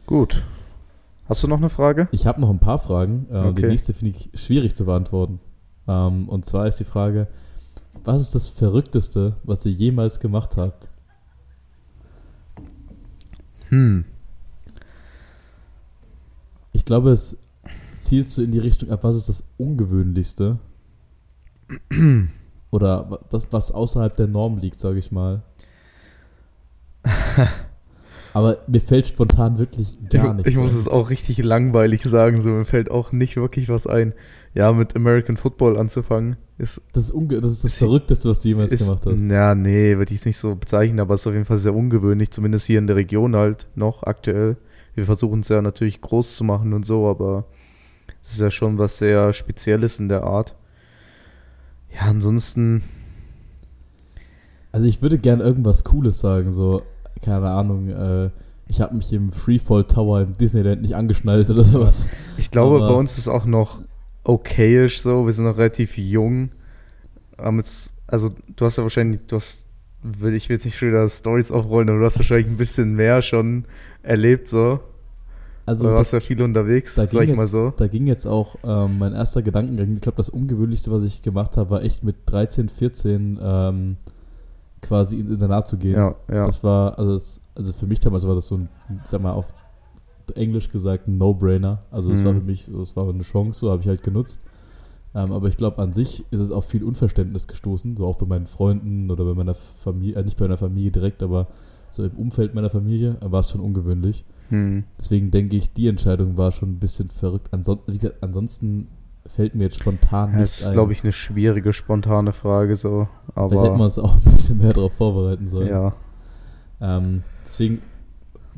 [0.06, 0.44] Gut.
[1.28, 2.08] Hast du noch eine Frage?
[2.12, 3.26] Ich habe noch ein paar Fragen.
[3.30, 3.62] Äh, okay.
[3.62, 5.40] Die nächste finde ich schwierig zu beantworten.
[5.86, 7.28] Ähm, und zwar ist die Frage,
[8.04, 10.88] was ist das Verrückteste, was ihr jemals gemacht habt?
[13.68, 14.04] Hm.
[16.84, 17.36] Glaube, es
[17.98, 20.58] zielt so in die Richtung ab, was ist das Ungewöhnlichste?
[22.70, 25.42] Oder das, was außerhalb der Norm liegt, sage ich mal.
[28.34, 32.40] Aber mir fällt spontan wirklich gar nichts Ich, ich muss es auch richtig langweilig sagen,
[32.40, 34.12] so mir fällt auch nicht wirklich was ein.
[34.54, 36.82] Ja, mit American Football anzufangen ist.
[36.92, 39.20] Das ist, unge das, ist das Verrückteste, was du jemals ist, gemacht hast.
[39.20, 41.74] Ja, nee, würde ich es nicht so bezeichnen, aber es ist auf jeden Fall sehr
[41.74, 44.56] ungewöhnlich, zumindest hier in der Region halt noch aktuell.
[44.98, 47.44] Wir versuchen es ja natürlich groß zu machen und so, aber
[48.20, 50.56] es ist ja schon was sehr Spezielles in der Art.
[51.94, 52.82] Ja, ansonsten.
[54.72, 56.82] Also ich würde gern irgendwas Cooles sagen, so,
[57.22, 58.30] keine Ahnung, äh,
[58.66, 62.08] ich habe mich im Freefall Tower im Disneyland nicht angeschnallt oder sowas.
[62.36, 63.80] Ich glaube, Aber bei uns ist auch noch
[64.24, 66.50] okayisch so, wir sind noch relativ jung.
[67.52, 69.68] Jetzt, also du hast ja wahrscheinlich, du hast,
[70.02, 73.22] ich will jetzt nicht schon wieder Stories aufrollen, aber du hast wahrscheinlich ein bisschen mehr
[73.22, 73.64] schon
[74.08, 74.80] erlebt so.
[75.66, 77.74] Also du warst ja viel unterwegs, da sag ich jetzt, mal so.
[77.76, 79.94] Da ging jetzt auch ähm, mein erster Gedankengang.
[79.94, 83.96] Ich glaube, das Ungewöhnlichste, was ich gemacht habe, war echt mit 13, 14 ähm,
[84.80, 85.96] quasi ins Internat zu gehen.
[85.96, 86.44] Ja, ja.
[86.44, 88.70] Das war, also, das, also für mich damals war das so ein,
[89.04, 89.52] sag mal, auf
[90.34, 91.80] Englisch gesagt, ein No-Brainer.
[91.90, 92.24] Also es mhm.
[92.24, 94.40] war für mich, es war eine Chance, so habe ich halt genutzt.
[95.14, 98.26] Ähm, aber ich glaube, an sich ist es auf viel Unverständnis gestoßen, so auch bei
[98.26, 101.48] meinen Freunden oder bei meiner Familie, äh, nicht bei meiner Familie direkt, aber
[101.90, 104.24] so im Umfeld meiner Familie äh, war es schon ungewöhnlich.
[104.50, 104.84] Hm.
[104.98, 107.52] Deswegen denke ich, die Entscheidung war schon ein bisschen verrückt.
[107.52, 108.88] Anson gesagt, ansonsten
[109.26, 110.60] fällt mir jetzt spontan ja, nichts ein.
[110.60, 113.08] Das ist, glaube ich, eine schwierige, spontane Frage so.
[113.34, 115.68] Aber Vielleicht hätten wir uns auch ein bisschen mehr darauf vorbereiten sollen.
[115.68, 115.92] Ja.
[116.80, 117.82] Ähm, deswegen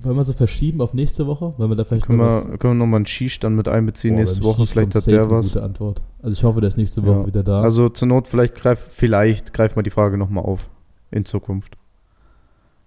[0.03, 1.55] wollen wir so verschieben auf nächste Woche?
[1.59, 4.43] Wollen wir da vielleicht können wir, können wir nochmal einen Skistand mit einbeziehen Boah, nächste
[4.43, 4.67] Woche?
[4.67, 5.49] Vielleicht hat der was.
[5.49, 6.05] Gute Antwort.
[6.23, 7.27] Also ich hoffe, der ist nächste Woche ja.
[7.27, 7.61] wieder da.
[7.61, 10.69] Also zur Not vielleicht greift vielleicht greift mal die Frage nochmal auf
[11.11, 11.77] in Zukunft.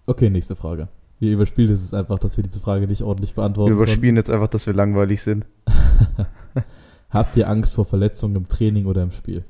[0.06, 0.89] Okay, nächste Frage.
[1.20, 3.72] Wir überspielen es einfach, dass wir diese Frage nicht ordentlich beantworten.
[3.72, 4.18] Wir überspielen konnten.
[4.18, 5.46] jetzt einfach, dass wir langweilig sind.
[7.10, 9.46] Habt ihr Angst vor Verletzungen im Training oder im Spiel?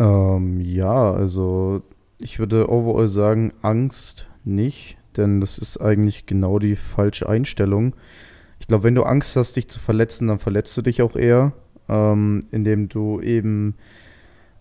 [0.00, 1.82] Ähm, ja, also
[2.18, 7.94] ich würde overall sagen, Angst nicht, denn das ist eigentlich genau die falsche Einstellung.
[8.58, 11.52] Ich glaube, wenn du Angst hast, dich zu verletzen, dann verletzt du dich auch eher,
[11.88, 13.74] ähm, indem du eben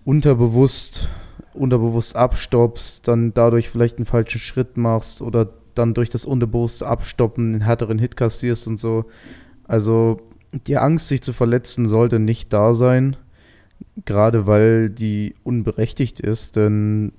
[0.06, 1.08] unterbewusst,
[1.54, 7.54] unterbewusst abstoppst, dann dadurch vielleicht einen falschen Schritt machst oder dann durch das unbewusste Abstoppen
[7.54, 9.06] einen härteren Hit kassierst und so.
[9.68, 10.20] Also
[10.68, 13.16] die Angst, sich zu verletzen, sollte nicht da sein,
[14.06, 17.14] gerade weil die unberechtigt ist, denn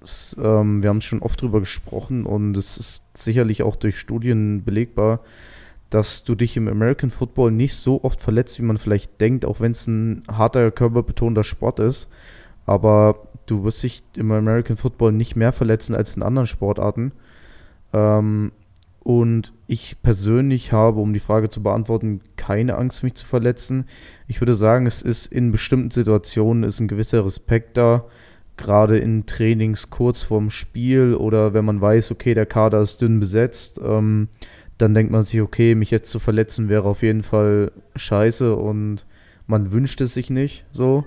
[0.00, 3.98] es, ähm, wir haben es schon oft drüber gesprochen und es ist sicherlich auch durch
[3.98, 5.20] Studien belegbar,
[5.90, 9.60] dass du dich im American Football nicht so oft verletzt, wie man vielleicht denkt, auch
[9.60, 12.08] wenn es ein harter, körperbetonter Sport ist.
[12.66, 17.12] Aber du wirst dich im American Football nicht mehr verletzen als in anderen Sportarten.
[17.92, 18.52] Ähm,
[19.06, 23.84] und ich persönlich habe, um die Frage zu beantworten, keine Angst, mich zu verletzen.
[24.26, 28.04] Ich würde sagen, es ist in bestimmten Situationen ist ein gewisser Respekt da,
[28.56, 33.20] gerade in Trainings kurz vorm Spiel oder wenn man weiß, okay, der Kader ist dünn
[33.20, 34.28] besetzt, ähm,
[34.76, 39.06] dann denkt man sich, okay, mich jetzt zu verletzen wäre auf jeden Fall scheiße und
[39.46, 41.04] man wünscht es sich nicht so.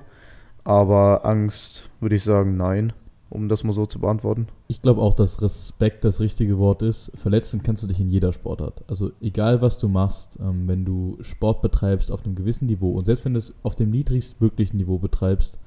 [0.69, 2.93] Aber Angst würde ich sagen, nein
[3.29, 4.47] um das mal so zu beantworten.
[4.67, 7.11] Ich glaube auch, dass Respekt das richtige Wort ist.
[7.15, 8.81] Verletzen kannst du dich in jeder Sportart.
[8.87, 13.05] Also egal, was du machst, ähm, wenn du Sport betreibst auf einem gewissen Niveau und
[13.05, 15.59] selbst wenn du es auf dem niedrigstmöglichen Niveau betreibst,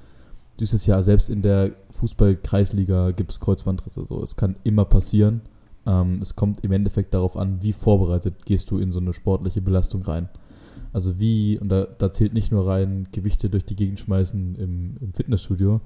[0.58, 4.04] du siehst es ja, selbst in der Fußball-Kreisliga gibt es Kreuzbandrisse.
[4.04, 4.22] So.
[4.22, 5.42] Es kann immer passieren.
[5.86, 9.62] Ähm, es kommt im Endeffekt darauf an, wie vorbereitet gehst du in so eine sportliche
[9.62, 10.28] Belastung rein.
[10.92, 14.96] Also wie, und da, da zählt nicht nur rein Gewichte durch die Gegend schmeißen im,
[15.00, 15.80] im Fitnessstudio,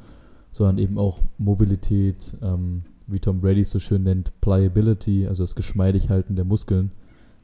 [0.50, 5.54] sondern eben auch Mobilität, ähm, wie Tom Brady es so schön nennt, Pliability, also das
[5.54, 6.90] Geschmeidighalten der Muskeln.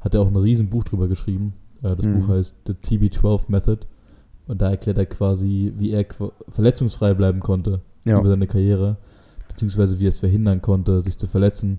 [0.00, 1.52] Hat er auch ein riesen Buch drüber geschrieben.
[1.82, 2.18] Äh, das mhm.
[2.18, 3.86] Buch heißt The TB12 Method.
[4.48, 6.04] Und da erklärt er quasi, wie er
[6.48, 8.18] verletzungsfrei bleiben konnte ja.
[8.18, 8.96] über seine Karriere,
[9.48, 11.78] beziehungsweise wie er es verhindern konnte, sich zu verletzen.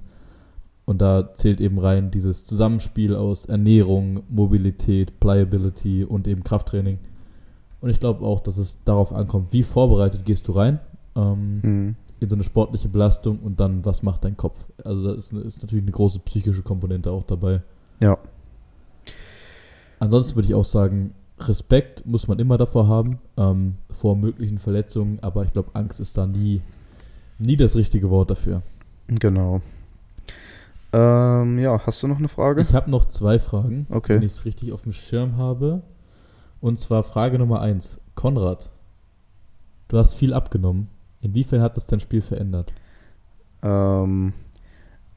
[0.85, 6.99] Und da zählt eben rein dieses Zusammenspiel aus Ernährung, Mobilität, Pliability und eben Krafttraining.
[7.79, 10.79] Und ich glaube auch, dass es darauf ankommt, wie vorbereitet gehst du rein
[11.15, 11.95] ähm, mhm.
[12.19, 14.67] in so eine sportliche Belastung und dann, was macht dein Kopf?
[14.83, 17.61] Also da ist, ist natürlich eine große psychische Komponente auch dabei.
[18.01, 18.17] Ja.
[19.99, 25.19] Ansonsten würde ich auch sagen, Respekt muss man immer davor haben, ähm, vor möglichen Verletzungen,
[25.21, 26.61] aber ich glaube, Angst ist da nie,
[27.39, 28.61] nie das richtige Wort dafür.
[29.07, 29.61] Genau.
[30.93, 32.61] Ähm, ja, hast du noch eine Frage?
[32.61, 34.15] Ich habe noch zwei Fragen, okay.
[34.15, 35.81] wenn ich es richtig auf dem Schirm habe.
[36.61, 37.99] Und zwar Frage Nummer eins.
[38.15, 38.71] Konrad,
[39.87, 40.87] du hast viel abgenommen.
[41.19, 42.73] Inwiefern hat das dein Spiel verändert?
[43.63, 44.33] Ähm,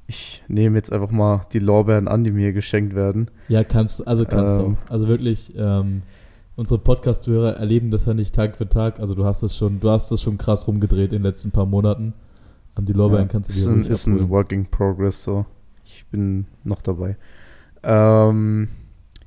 [0.06, 3.30] ich nehme jetzt einfach mal die Lorbeeren an, die mir geschenkt werden.
[3.48, 4.76] Ja, kannst also kannst Ähm.
[4.76, 4.92] du.
[4.92, 6.02] Also wirklich, ähm,
[6.54, 8.98] unsere Podcast-Hörer erleben das ja nicht Tag für Tag.
[8.98, 11.66] Also du hast das schon, du hast das schon krass rumgedreht in den letzten paar
[11.66, 12.14] Monaten.
[12.78, 14.30] Ähm, die Lorbeeren Ja, kannst du ist dir ein, wirklich ist ein.
[14.30, 15.44] Work in Progress so.
[15.87, 17.16] Ich bin noch dabei.
[17.83, 18.68] Ähm,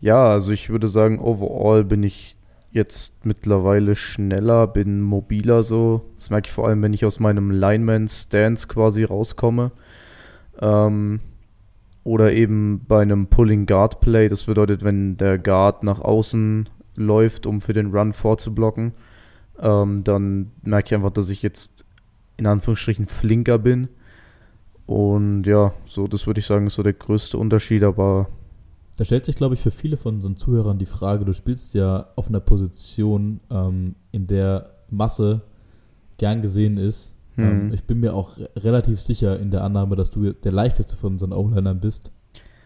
[0.02, 2.36] ja, also ich würde sagen, overall bin ich
[2.72, 6.06] jetzt mittlerweile schneller, bin mobiler so.
[6.15, 9.72] Das merke ich vor allem, wenn ich aus meinem Lineman-Stance quasi rauskomme.
[10.62, 11.22] Ähm,
[12.04, 14.30] oder eben bei einem Pulling Guard Play.
[14.30, 18.93] Das bedeutet, wenn der Guard nach außen läuft, um für den Run vorzublocken,
[19.62, 21.86] ähm, dann merke ich einfach, dass ich jetzt
[22.38, 23.89] in Anführungsstrichen flinker bin.
[24.89, 28.28] Und ja, so, das würde ich sagen, ist so der größte Unterschied, aber
[28.97, 32.08] Da stellt sich, glaube ich, für viele von unseren Zuhörern die Frage, du spielst ja
[32.15, 35.41] auf einer Position, ähm, in der Masse
[36.17, 37.13] gern gesehen ist.
[37.38, 37.73] Ähm, Hm.
[37.73, 41.13] ich bin mir auch re- relativ sicher in der Annahme, dass du der leichteste von
[41.13, 42.12] unseren O-Linern bist.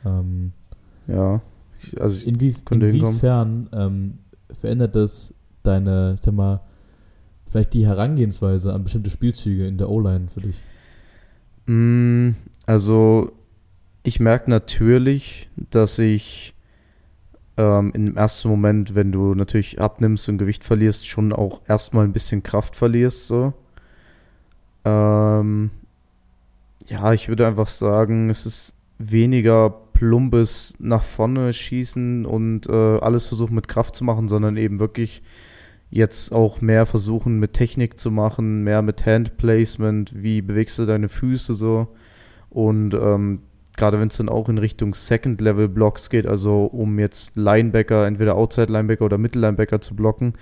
[0.05, 0.53] Ähm,
[1.07, 1.41] ja.
[1.81, 6.61] Ich, also ich, inwie inwiefern ähm, verändert das deine, ich sag mal,
[7.51, 10.63] vielleicht die Herangehensweise an bestimmte Spielzüge in der O-Line für dich?
[11.65, 12.31] Mm,
[12.65, 13.31] also
[14.03, 16.53] ich merke natürlich, dass ich
[17.57, 22.13] ähm, im ersten Moment, wenn du natürlich abnimmst und Gewicht verlierst, schon auch erstmal ein
[22.13, 23.27] bisschen Kraft verlierst.
[23.27, 23.53] So.
[24.85, 25.69] Ähm,
[26.87, 33.25] ja, ich würde einfach sagen, es ist weniger plumpes nach vorne schießen und äh, alles
[33.25, 35.21] versuchen mit Kraft zu machen, sondern eben wirklich
[35.93, 41.09] jetzt auch mehr versuchen mit Technik zu machen, mehr mit Handplacement, wie bewegst du deine
[41.09, 41.87] Füße so
[42.49, 43.39] und ähm,
[43.75, 49.05] gerade wenn es dann auch in Richtung Second-Level-Blocks geht, also um jetzt Linebacker, entweder Outside-Linebacker
[49.05, 50.35] oder Mittellinebacker zu blocken,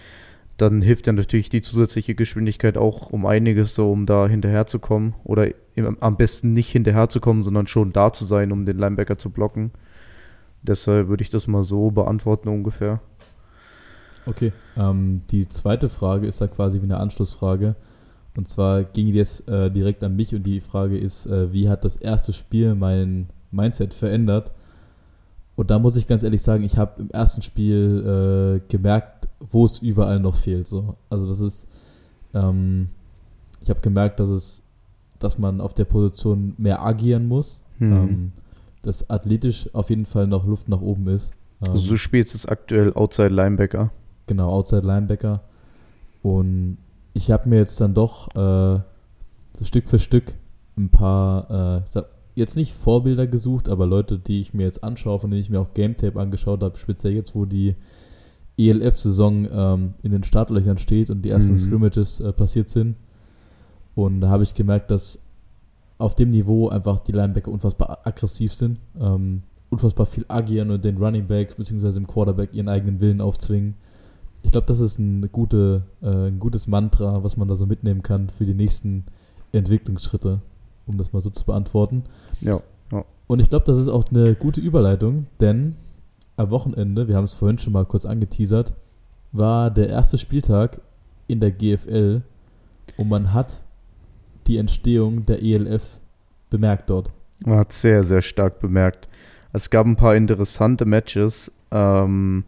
[0.57, 5.47] dann hilft ja natürlich die zusätzliche Geschwindigkeit auch um einiges so, um da hinterherzukommen oder
[5.75, 9.71] im, am besten nicht hinterherzukommen, sondern schon da zu sein, um den Linebacker zu blocken.
[10.61, 12.99] Deshalb würde ich das mal so beantworten ungefähr.
[14.25, 17.75] Okay, ähm, die zweite Frage ist da quasi wie eine Anschlussfrage.
[18.35, 21.67] Und zwar ging die jetzt äh, direkt an mich und die Frage ist, äh, wie
[21.69, 24.51] hat das erste Spiel mein Mindset verändert?
[25.57, 29.65] Und da muss ich ganz ehrlich sagen, ich habe im ersten Spiel äh, gemerkt, wo
[29.65, 30.65] es überall noch fehlt.
[30.67, 30.95] So.
[31.09, 31.67] Also das ist,
[32.33, 32.89] ähm,
[33.61, 34.63] ich habe gemerkt, dass es,
[35.19, 37.93] dass man auf der Position mehr agieren muss, Hm.
[37.93, 38.31] ähm,
[38.83, 41.33] dass athletisch auf jeden Fall noch Luft nach oben ist.
[41.61, 43.91] Ähm, Also du spielst jetzt aktuell Outside Linebacker.
[44.31, 45.41] Genau, Outside Linebacker.
[46.23, 46.77] Und
[47.13, 48.79] ich habe mir jetzt dann doch äh,
[49.51, 50.35] so Stück für Stück
[50.77, 52.01] ein paar, äh,
[52.35, 55.59] jetzt nicht Vorbilder gesucht, aber Leute, die ich mir jetzt anschaue, von denen ich mir
[55.59, 57.75] auch Game Tape angeschaut habe, speziell jetzt, wo die
[58.57, 61.57] ELF-Saison ähm, in den Startlöchern steht und die ersten Mhm.
[61.57, 62.95] Scrimmages äh, passiert sind.
[63.95, 65.19] Und da habe ich gemerkt, dass
[65.97, 70.95] auf dem Niveau einfach die Linebacker unfassbar aggressiv sind, ähm, unfassbar viel agieren und den
[70.95, 71.91] Running Backs bzw.
[71.91, 73.75] dem Quarterback ihren eigenen Willen aufzwingen.
[74.43, 78.01] Ich glaube, das ist ein, gute, äh, ein gutes Mantra, was man da so mitnehmen
[78.01, 79.05] kann für die nächsten
[79.51, 80.41] Entwicklungsschritte,
[80.87, 82.03] um das mal so zu beantworten.
[82.41, 82.61] Ja.
[83.31, 85.77] Und ich glaube, das ist auch eine gute Überleitung, denn
[86.35, 88.73] am Wochenende, wir haben es vorhin schon mal kurz angeteasert,
[89.31, 90.81] war der erste Spieltag
[91.27, 92.23] in der GFL
[92.97, 93.63] und man hat
[94.47, 96.01] die Entstehung der ELF
[96.49, 97.13] bemerkt dort.
[97.45, 99.07] Man hat sehr, sehr stark bemerkt.
[99.53, 101.53] Es gab ein paar interessante Matches.
[101.71, 102.43] Ähm,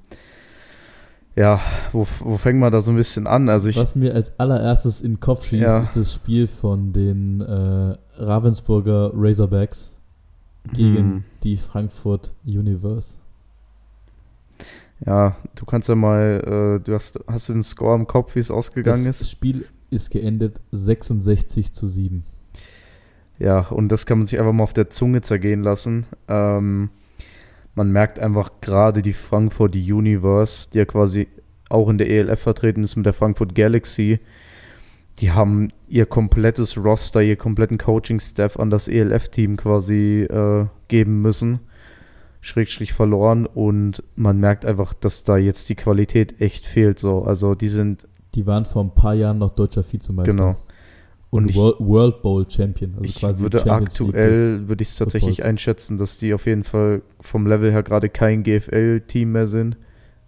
[1.35, 1.59] ja,
[1.91, 3.49] wo, wo fängt man da so ein bisschen an?
[3.49, 5.81] Also ich, Was mir als allererstes in den Kopf schießt, Ja.
[5.81, 9.99] ist das Spiel von den äh, Ravensburger Razorbacks
[10.73, 11.23] gegen Hm.
[11.43, 13.17] die Frankfurt Universe.
[15.05, 18.39] ja, du kannst ja mal, äh, du hast, hast du den Score im Kopf, wie
[18.39, 19.29] es ausgegangen Das ist?
[19.31, 22.23] Spiel ist geendet 66 zu 7.
[23.39, 26.05] Ja, und das kann man sich einfach mal auf der Zunge zergehen lassen.
[26.27, 26.89] Ähm,
[27.75, 31.27] man merkt einfach gerade die Frankfurt Universe, die ja quasi
[31.69, 34.19] auch in der ELF vertreten ist mit der Frankfurt Galaxy.
[35.19, 41.59] Die haben ihr komplettes Roster, ihr kompletten Coaching-Staff an das ELF-Team quasi äh, geben müssen.
[42.41, 46.99] Schrägstrich verloren und man merkt einfach, dass da jetzt die Qualität echt fehlt.
[46.99, 47.23] So.
[47.23, 50.33] Also die sind, Die waren vor ein paar Jahren noch deutscher Vizemeister.
[50.33, 50.57] genau.
[51.33, 52.93] Und Und World, World Bowl Champion.
[52.93, 55.49] Also ich quasi würde Champions League aktuell, würde ich es tatsächlich Footballs.
[55.49, 59.75] einschätzen, dass die auf jeden Fall vom Level her gerade kein GFL-Team mehr sind,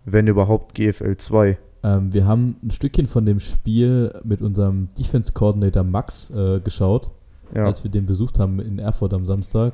[0.05, 1.59] wenn überhaupt GFL 2.
[1.83, 7.11] Ähm, wir haben ein Stückchen von dem Spiel mit unserem Defense Coordinator Max äh, geschaut,
[7.53, 9.73] Ja, als wir den besucht haben in Erfurt am Samstag.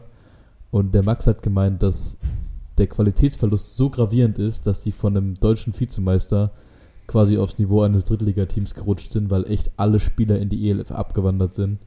[0.70, 2.17] Und der Max hat gemeint, dass
[2.78, 6.52] der Qualitätsverlust so gravierend ist, dass die von einem deutschen Vizemeister
[7.12, 11.54] quasi aufs Niveau eines Drittligateams gerutscht sind, weil echt alle Spieler in die ELF abgewandert
[11.54, 11.80] sind.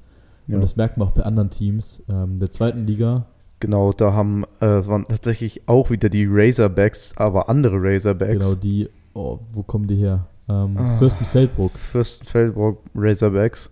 [0.46, 2.02] Und das merkt man auch bei anderen Teams.
[2.08, 3.26] Ähm, der zweiten Liga.
[3.60, 8.32] Genau, da haben äh, waren tatsächlich auch wieder die Razorbacks, aber andere Razorbacks.
[8.34, 10.26] Genau, die, oh, wo kommen die her?
[10.50, 10.90] Ähm, Ah.
[10.96, 11.72] Fürstenfeldbruck.
[11.78, 13.70] Fürstenfeldbruck Razorbacks.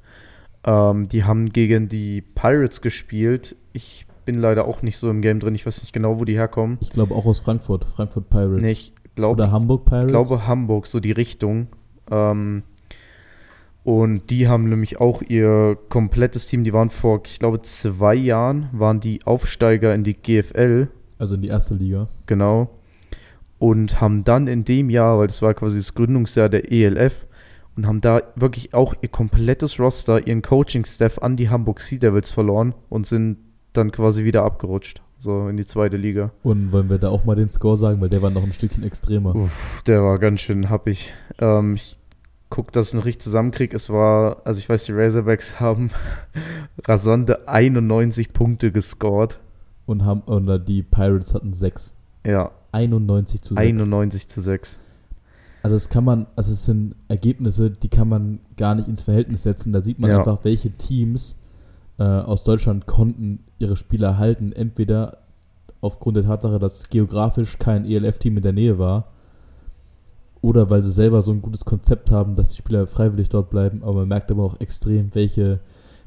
[0.64, 3.54] Ähm, die haben gegen die Pirates gespielt.
[3.74, 5.54] Ich bin leider auch nicht so im Game drin.
[5.54, 6.78] Ich weiß nicht genau, wo die herkommen.
[6.80, 8.62] Ich glaube auch aus Frankfurt, Frankfurt Pirates.
[8.62, 10.10] Nee, ich glaube, Oder Hamburg Pirates.
[10.10, 11.68] glaube Hamburg, so die Richtung.
[12.10, 12.62] Ähm,
[13.84, 18.68] und die haben nämlich auch ihr komplettes Team, die waren vor, ich glaube, zwei Jahren,
[18.72, 22.08] waren die Aufsteiger in die GFL, also in die erste Liga.
[22.26, 22.70] genau.
[23.58, 27.26] Und haben dann in dem Jahr, weil das war quasi das Gründungsjahr der ELF,
[27.76, 32.30] und haben da wirklich auch ihr komplettes Roster, ihren Coaching-Staff an die Hamburg Sea Devils
[32.30, 33.38] verloren und sind
[33.72, 36.32] dann quasi wieder abgerutscht, so in die zweite Liga.
[36.42, 38.82] Und wollen wir da auch mal den Score sagen, weil der war noch ein Stückchen
[38.82, 39.36] extremer.
[39.36, 41.12] Uff, der war ganz schön happig.
[41.38, 41.96] Ähm, ich
[42.50, 43.76] guck, dass ich noch richtig zusammenkriege.
[43.76, 45.90] Es war, also ich weiß, die Razorbacks haben
[46.84, 49.38] rasante 91 Punkte gescored.
[49.86, 51.94] Und haben, oder die Pirates hatten 6.
[52.24, 53.60] Ja, 91 zu 6.
[53.66, 54.78] 91 zu 6.
[55.62, 59.44] Also das kann man, also es sind Ergebnisse, die kann man gar nicht ins Verhältnis
[59.44, 59.72] setzen.
[59.72, 60.18] Da sieht man Ja.
[60.18, 61.36] einfach, welche Teams
[61.98, 64.52] äh, aus Deutschland konnten ihre Spieler halten.
[64.52, 65.18] Entweder
[65.80, 69.08] aufgrund der Tatsache, dass geografisch kein ELF-Team in der Nähe war,
[70.40, 73.82] oder weil sie selber so ein gutes Konzept haben, dass die Spieler freiwillig dort bleiben.
[73.82, 75.60] Aber man merkt aber auch extrem, welche,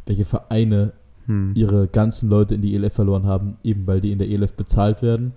[0.06, 0.92] welche Vereine
[1.28, 1.54] Hm.
[1.56, 5.02] ihre ganzen Leute in die ELF verloren haben, eben weil die in der ELF bezahlt
[5.02, 5.34] werden,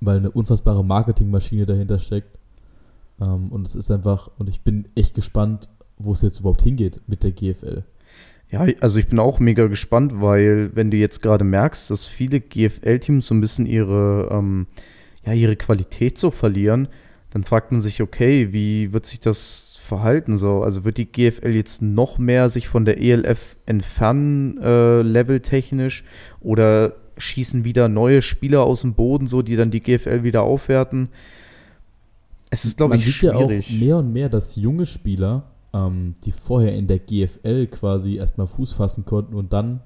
[0.00, 2.38] weil eine unfassbare Marketingmaschine dahinter steckt.
[3.20, 7.00] Ähm, und es ist einfach, und ich bin echt gespannt, wo es jetzt überhaupt hingeht
[7.06, 7.82] mit der GFL.
[8.50, 12.40] Ja, also ich bin auch mega gespannt, weil wenn du jetzt gerade merkst, dass viele
[12.40, 14.66] GFL-Teams so ein bisschen ihre, ähm,
[15.24, 16.88] ja, ihre Qualität so verlieren,
[17.30, 20.62] dann fragt man sich, okay, wie wird sich das verhalten so?
[20.62, 26.04] Also wird die GFL jetzt noch mehr sich von der ELF entfernen, äh, leveltechnisch,
[26.40, 31.08] oder schießen wieder neue Spieler aus dem Boden, so die dann die GFL wieder aufwerten?
[32.50, 33.80] Es ist, glaube Man ich, sieht ja auch schwierig.
[33.80, 35.44] mehr und mehr, dass junge Spieler,
[35.76, 39.80] ähm, die vorher in der GFL quasi erstmal Fuß fassen konnten und dann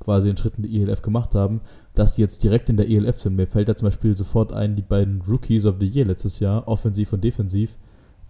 [0.00, 1.60] quasi den Schritt in die ELF gemacht haben,
[1.94, 3.36] dass die jetzt direkt in der ELF sind.
[3.36, 6.66] Mir fällt da zum Beispiel sofort ein, die beiden Rookies of the Year letztes Jahr,
[6.66, 7.76] offensiv und defensiv,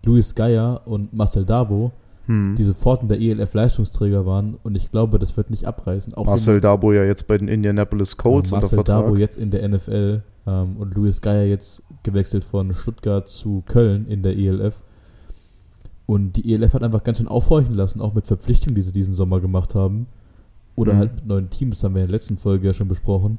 [0.04, 1.92] Luis Geier und Marcel Dabo,
[2.26, 2.54] Hm.
[2.56, 6.14] die sofort in der ELF Leistungsträger waren und ich glaube, das wird nicht abreißen.
[6.14, 8.84] Auch Marcel Dabo ja jetzt bei den Indianapolis Colts und Marcel.
[8.84, 14.06] Dabo jetzt in der NFL ähm, und Luis Geier jetzt gewechselt von Stuttgart zu Köln
[14.06, 14.82] in der ELF.
[16.06, 19.14] Und die ELF hat einfach ganz schön aufhorchen lassen, auch mit Verpflichtungen, die sie diesen
[19.14, 20.06] Sommer gemacht haben.
[20.74, 20.98] Oder Mhm.
[20.98, 23.38] halt mit neuen Teams, das haben wir in der letzten Folge ja schon besprochen.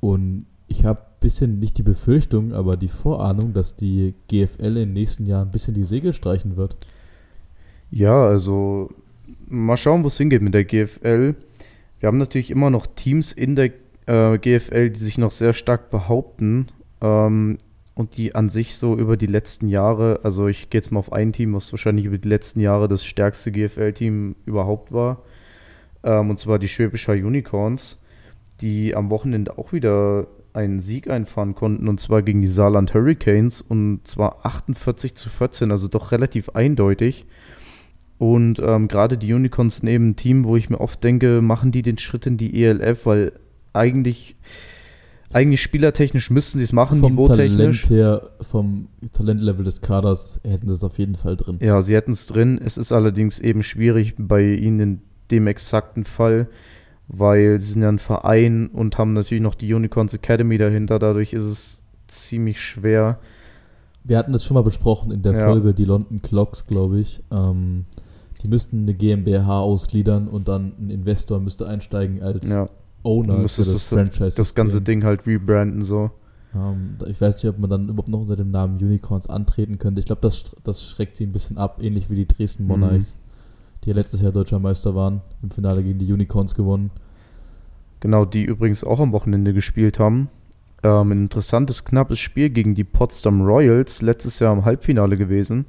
[0.00, 4.74] Und ich habe ein bisschen nicht die Befürchtung, aber die Vorahnung, dass die GFL in
[4.74, 6.76] den nächsten Jahren ein bisschen die Segel streichen wird.
[7.90, 8.90] Ja, also
[9.46, 11.34] mal schauen, wo es hingeht mit der GFL.
[12.00, 13.70] Wir haben natürlich immer noch Teams in der
[14.06, 16.66] äh, GFL, die sich noch sehr stark behaupten
[17.00, 17.58] ähm,
[17.94, 21.12] und die an sich so über die letzten Jahre, also ich gehe jetzt mal auf
[21.12, 25.22] ein Team, was wahrscheinlich über die letzten Jahre das stärkste GFL-Team überhaupt war,
[26.02, 28.00] ähm, und zwar die Schwäbischer Unicorns,
[28.60, 33.60] die am Wochenende auch wieder einen Sieg einfahren konnten, und zwar gegen die Saarland Hurricanes,
[33.60, 37.26] und zwar 48 zu 14, also doch relativ eindeutig.
[38.18, 41.72] Und ähm, gerade die Unicorns sind eben ein Team, wo ich mir oft denke, machen
[41.72, 43.32] die den Schritt in die ELF, weil
[43.72, 44.36] eigentlich,
[45.34, 47.90] eigentlich spielertechnisch müssten sie es machen, vom Talent niveautechnisch.
[47.90, 51.58] her, vom Talentlevel des Kaders hätten sie es auf jeden Fall drin.
[51.60, 52.60] Ja, sie hätten es drin.
[52.64, 56.48] Es ist allerdings eben schwierig bei ihnen in dem exakten Fall,
[57.08, 60.98] weil sie sind ja ein Verein und haben natürlich noch die Unicorns Academy dahinter.
[60.98, 63.18] Dadurch ist es ziemlich schwer.
[64.04, 65.46] Wir hatten das schon mal besprochen in der Ja.
[65.46, 67.22] Folge, die London Clocks, glaube ich.
[67.32, 67.86] Ähm,
[68.42, 72.68] die müssten eine GmbH ausgliedern und dann ein Investor müsste einsteigen als Ja,
[73.04, 74.36] Owner für das, das- Franchise.
[74.36, 76.10] das ganze Ding halt rebranden so.
[76.54, 79.78] Ähm, da- ich weiß nicht, ob man dann überhaupt noch unter dem Namen Unicorns antreten
[79.78, 80.00] könnte.
[80.00, 82.68] Ich glaube, das, das schreckt sie ein bisschen ab, ähnlich wie die Dresden Mhm.
[82.68, 83.18] Monarchs,
[83.84, 86.90] die ja letztes Jahr deutscher Meister waren, im Finale gegen die Unicorns gewonnen.
[88.00, 90.28] Genau, die übrigens auch am Wochenende gespielt haben.
[90.82, 95.64] Ähm, ein interessantes, knappes Spiel gegen die Potsdam Royals, letztes Jahr im Halbfinale gewesen.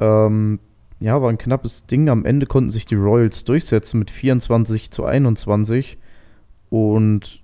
[0.00, 0.58] Ähm,
[1.00, 2.08] ja, war ein knappes Ding.
[2.08, 5.98] Am Ende konnten sich die Royals durchsetzen mit 24 zu 21.
[6.70, 7.40] Und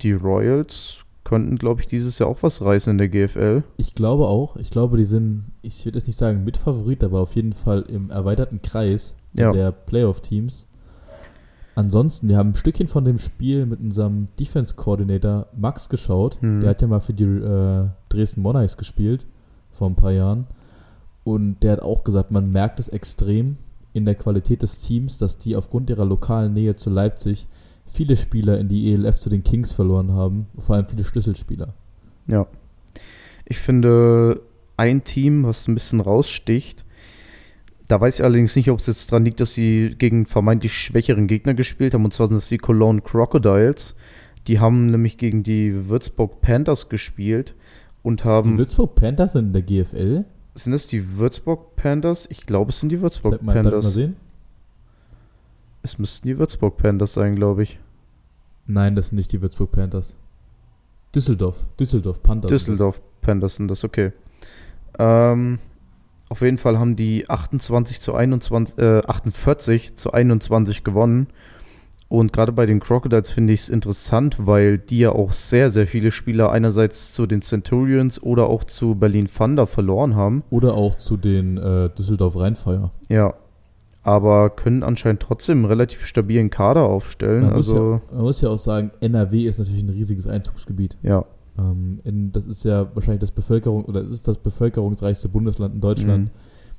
[0.00, 3.62] die Royals könnten, glaube ich, dieses Jahr auch was reißen in der GFL.
[3.78, 7.34] Ich glaube auch, ich glaube, die sind, ich würde jetzt nicht sagen Mitfavorit, aber auf
[7.34, 9.50] jeden Fall im erweiterten Kreis Ja.
[9.50, 10.66] der Playoff-Teams.
[11.76, 16.40] Ansonsten, wir haben ein Stückchen von dem Spiel mit unserem Defense-Coordinator Max geschaut.
[16.40, 16.60] Hm.
[16.60, 19.26] Der hat ja mal für die äh, Dresden Monarchs gespielt,
[19.70, 20.46] vor ein paar Jahren.
[21.24, 23.56] Und der hat auch gesagt, man merkt es extrem,
[23.92, 27.46] in der Qualität des Teams, dass die aufgrund ihrer lokalen Nähe zu Leipzig
[27.86, 31.74] viele Spieler in die ELF zu den Kings verloren haben, vor allem viele Schlüsselspieler.
[32.26, 32.46] Ja.
[33.44, 34.40] Ich finde,
[34.76, 36.84] ein Team, was ein bisschen raussticht,
[37.88, 41.26] da weiß ich allerdings nicht, ob es jetzt dran liegt, dass sie gegen vermeintlich schwächeren
[41.26, 43.94] Gegner gespielt haben, und zwar sind das die Cologne Crocodiles.
[44.46, 47.54] Die haben nämlich gegen die Würzburg Panthers gespielt
[48.02, 48.52] und haben.
[48.52, 50.24] Die Würzburg Panthers sind in der GFL?
[50.54, 52.26] Sind das die Würzburg Panthers?
[52.30, 53.94] Ich glaube, es sind die Würzburg Zeig mal, darf ich mal Panthers.
[53.94, 54.16] sehen?
[55.84, 57.78] Es müssten die Würzburg Panthers sein, glaube ich.
[58.66, 60.16] Nein, das sind nicht die Würzburg Panthers.
[61.14, 61.68] Düsseldorf.
[61.78, 62.48] Düsseldorf Panthers.
[62.48, 64.12] Düsseldorf Panthers sind das, okay.
[64.98, 65.58] Ähm,
[66.30, 71.26] auf jeden Fall haben die 28 zu 21, äh, 48 zu 21 gewonnen.
[72.08, 75.86] Und gerade bei den Crocodiles finde ich es interessant, weil die ja auch sehr, sehr
[75.86, 80.44] viele Spieler einerseits zu den Centurions oder auch zu Berlin Thunder verloren haben.
[80.48, 82.90] Oder auch zu den äh, Düsseldorf Rheinfire.
[83.10, 83.34] Ja.
[84.04, 87.40] Aber können anscheinend trotzdem einen relativ stabilen Kader aufstellen.
[87.40, 90.98] Man, muss also, ja, man muss ja auch sagen, NRW ist natürlich ein riesiges Einzugsgebiet.
[91.02, 91.24] ja.
[91.56, 95.80] Ähm, in, das ist ja wahrscheinlich das Bevölkerung oder es ist das bevölkerungsreichste Bundesland in
[95.80, 96.24] Deutschland.
[96.24, 96.30] Mhm.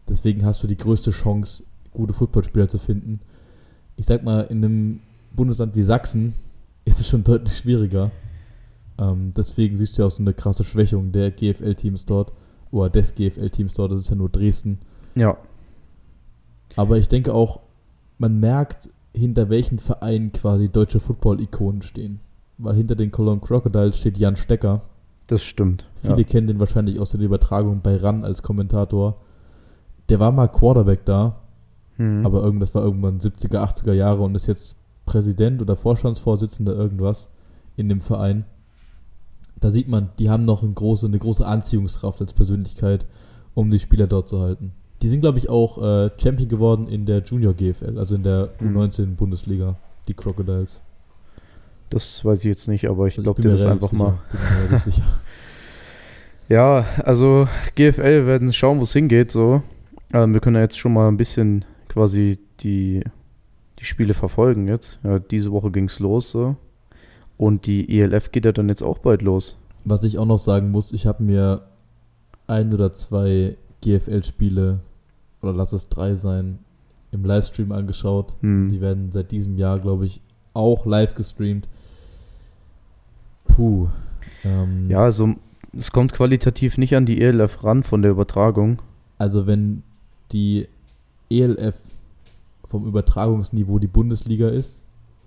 [0.10, 3.22] Deswegen hast du die größte Chance, gute Footballspieler zu finden.
[3.96, 5.00] Ich sag mal, in einem
[5.36, 6.34] Bundesland wie Sachsen
[6.86, 8.12] ist es schon deutlich schwieriger.
[8.98, 12.32] Ähm, deswegen siehst du ja auch so eine krasse Schwächung der GFL-Teams dort
[12.72, 13.92] oder des GFL-Teams dort.
[13.92, 14.80] Das ist ja nur Dresden.
[15.16, 15.38] Ja.
[16.76, 17.62] Aber ich denke auch,
[18.18, 22.20] man merkt, hinter welchen Vereinen quasi deutsche Football-Ikonen stehen.
[22.58, 24.82] Weil hinter den Cologne Crocodiles steht Jan Stecker.
[25.28, 25.86] Das stimmt.
[25.96, 29.18] Viele kennen den wahrscheinlich aus der Übertragung bei RAN als Kommentator.
[30.10, 31.42] Der war mal Quarterback da,
[31.98, 32.06] ja.
[32.06, 32.26] Mhm.
[32.26, 37.30] aber irgend, das war irgendwann 70er, 80er Jahre und ist jetzt Präsident oder Vorstandsvorsitzender irgendwas
[37.76, 38.46] in dem Verein.
[39.60, 43.08] Da sieht man, die haben noch eine große, eine große Anziehungskraft als Persönlichkeit,
[43.54, 44.74] um die Spieler dort zu halten.
[45.06, 48.50] Die sind, glaube ich, auch äh, Champion geworden in der Junior GFL, also in der
[48.60, 48.76] Mhm.
[48.76, 49.76] U19-Bundesliga,
[50.08, 50.82] die Crocodiles.
[51.92, 54.14] Das weiß ich jetzt nicht, aber ich Also glaube dir das einfach mal.
[54.14, 54.20] sicher.
[54.32, 55.04] Bin mir relativ sicher.
[56.50, 59.30] Ja, also GFL werden schauen, wo es hingeht.
[59.30, 59.62] So,
[60.12, 63.04] ähm, wir können ja jetzt schon mal ein bisschen quasi die,
[63.80, 65.00] die Spiele verfolgen jetzt.
[65.04, 66.56] Ja, diese Woche ging es los so.
[67.38, 69.56] Und die ELF geht ja dann jetzt auch bald los.
[69.84, 71.62] Was ich auch noch sagen muss, ich habe mir
[72.48, 74.80] ein oder zwei GFL-Spiele,
[75.46, 76.60] oder lass es drei sein,
[77.12, 78.36] im Livestream angeschaut.
[78.42, 78.68] Hm.
[78.70, 80.22] Die werden seit diesem Jahr, glaube ich,
[80.54, 81.68] auch live gestreamt.
[83.48, 83.88] Puh.
[84.44, 85.36] Ähm, Ja, also
[85.78, 88.82] es kommt qualitativ nicht an die ELF ran von der Übertragung.
[89.18, 89.84] Also wenn
[90.32, 90.68] die
[91.30, 91.80] ELF
[92.64, 94.82] vom Übertragungsniveau die Bundesliga ist,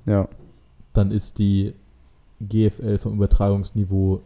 [0.06, 0.28] Ja,
[0.92, 1.74] dann ist die
[2.40, 4.20] GFL vom Übertragungsniveau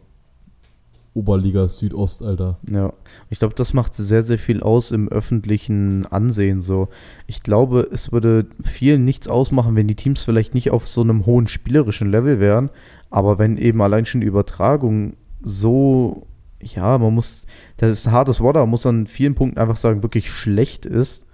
[1.13, 2.57] Oberliga Südost, Alter.
[2.69, 2.91] ja.
[3.29, 6.87] Ich glaube, das macht sehr, sehr viel aus im öffentlichen Ansehen so.
[7.27, 11.25] Ich glaube, es würde vielen nichts ausmachen, wenn die Teams vielleicht nicht auf so einem
[11.25, 12.69] hohen spielerischen Level wären,
[13.09, 16.25] aber wenn eben allein schon die Übertragung so,
[16.59, 17.45] ja, man muss,
[17.77, 21.25] das ist ein hartes Wort, man muss an vielen Punkten einfach sagen, wirklich schlecht ist,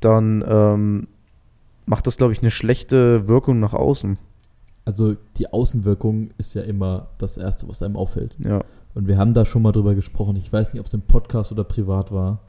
[0.00, 1.08] dann ähm,
[1.86, 4.18] macht das, glaube ich, eine schlechte Wirkung nach außen.
[4.84, 8.36] Also die Außenwirkung ist ja immer das Erste, was einem auffällt.
[8.38, 8.62] Ja,
[8.96, 10.36] Und wir haben da schon mal drüber gesprochen.
[10.36, 12.40] Ich weiß nicht, ob es im Podcast oder privat war.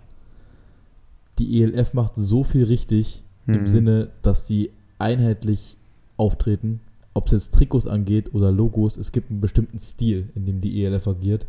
[1.39, 3.67] Die ELF macht so viel richtig im Mhm.
[3.67, 5.75] Sinne, dass sie einheitlich
[6.15, 6.79] auftreten.
[7.13, 10.83] Ob es jetzt Trikots angeht oder Logos, es gibt einen bestimmten Stil, in dem die
[10.85, 11.47] ELF agiert.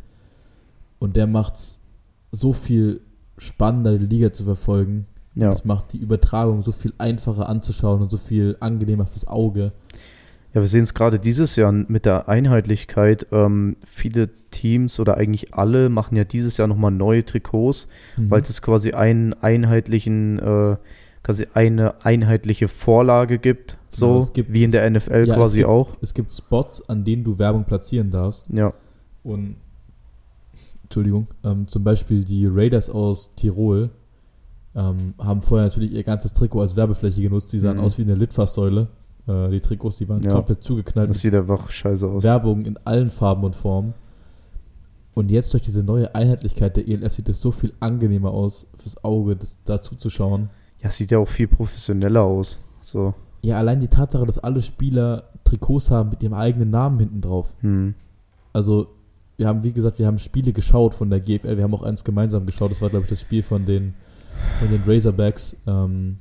[0.98, 1.80] Und der macht es
[2.32, 3.00] so viel
[3.38, 5.06] spannender, die Liga zu verfolgen.
[5.36, 5.50] ja.
[5.50, 9.70] Das macht die Übertragung so viel einfacher anzuschauen und so viel angenehmer fürs Auge.
[10.54, 13.26] Ja, wir sehen es gerade dieses Jahr mit der Einheitlichkeit.
[13.32, 17.86] Ähm, viele Teams oder eigentlich alle machen ja dieses Jahr nochmal neue Trikots,
[18.16, 18.30] Mhm.
[18.30, 20.76] weil es quasi einen einheitlichen, äh,
[21.22, 23.76] quasi eine einheitliche Vorlage gibt.
[23.90, 25.92] So es gibt- wie in der NFL ja, es quasi gibt- auch.
[26.00, 28.48] Es gibt Spots, an denen du Werbung platzieren darfst.
[28.50, 28.72] Ja,
[29.24, 29.56] Und
[30.84, 33.90] Entschuldigung, ähm, zum Beispiel die Raiders aus Tirol
[34.74, 37.52] ähm, haben vorher natürlich ihr ganzes Trikot als Werbefläche genutzt.
[37.52, 37.82] Die sahen Mhm.
[37.82, 38.86] aus wie eine Litfaßsäule.
[39.28, 40.30] Äh, die Trikots, die waren Ja.
[40.30, 42.22] komplett zugeknallt das sieht einfach scheiße aus.
[42.22, 43.94] Werbung in allen Farben und Formen.
[45.14, 49.02] Und jetzt durch diese neue Einheitlichkeit der ELF sieht es so viel angenehmer aus fürs
[49.02, 50.48] Auge, das dazu zu schauen.
[50.80, 52.58] Ja, sieht ja auch viel professioneller aus.
[52.84, 53.14] So.
[53.42, 57.54] Ja, allein die Tatsache, dass alle Spieler Trikots haben mit ihrem eigenen Namen hinten drauf.
[57.60, 57.94] Hm.
[58.52, 58.88] Also,
[59.36, 61.56] wir haben, wie gesagt, wir haben Spiele geschaut von der GFL.
[61.56, 62.70] Wir haben auch eins gemeinsam geschaut.
[62.70, 63.94] Das war, glaube ich, das Spiel von den,
[64.58, 66.18] von den Razorbacks, ähm,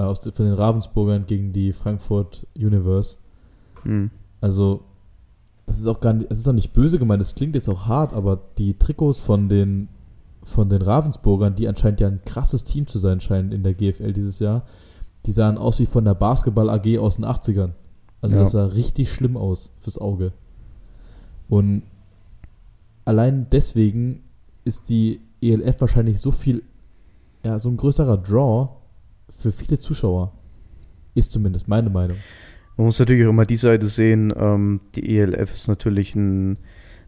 [0.00, 3.18] äh, aus, von den Ravensburgern gegen die Frankfurt Universe.
[3.82, 4.10] Hm.
[4.40, 4.82] Also,
[5.66, 7.86] das ist auch gar nicht, es ist auch nicht böse gemeint, das klingt jetzt auch
[7.86, 9.88] hart, aber die Trikots von den
[10.42, 14.14] von den Ravensburgern, die anscheinend ja ein krasses Team zu sein scheinen in der GFL
[14.14, 14.64] dieses Jahr,
[15.26, 17.72] die sahen aus wie von der Basketball AG aus den 80ern.
[18.22, 18.42] Also Ja.
[18.42, 20.32] das sah richtig schlimm aus fürs Auge.
[21.48, 21.82] Und
[23.04, 24.22] allein deswegen
[24.64, 26.62] ist die ELF wahrscheinlich so viel,
[27.44, 28.70] ja, so ein größerer Draw
[29.30, 30.32] für viele Zuschauer.
[31.14, 32.18] Ist zumindest meine Meinung.
[32.76, 34.32] Man muss natürlich auch immer die Seite sehen.
[34.36, 36.58] Ähm, die ELF ist natürlich ein,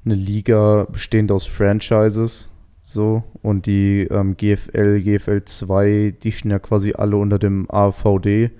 [0.04, 2.50] eine Liga bestehend aus Franchises.
[2.82, 3.22] So.
[3.42, 8.50] Und die ähm, GFL, GFL 2, die stehen ja quasi alle unter dem AVD.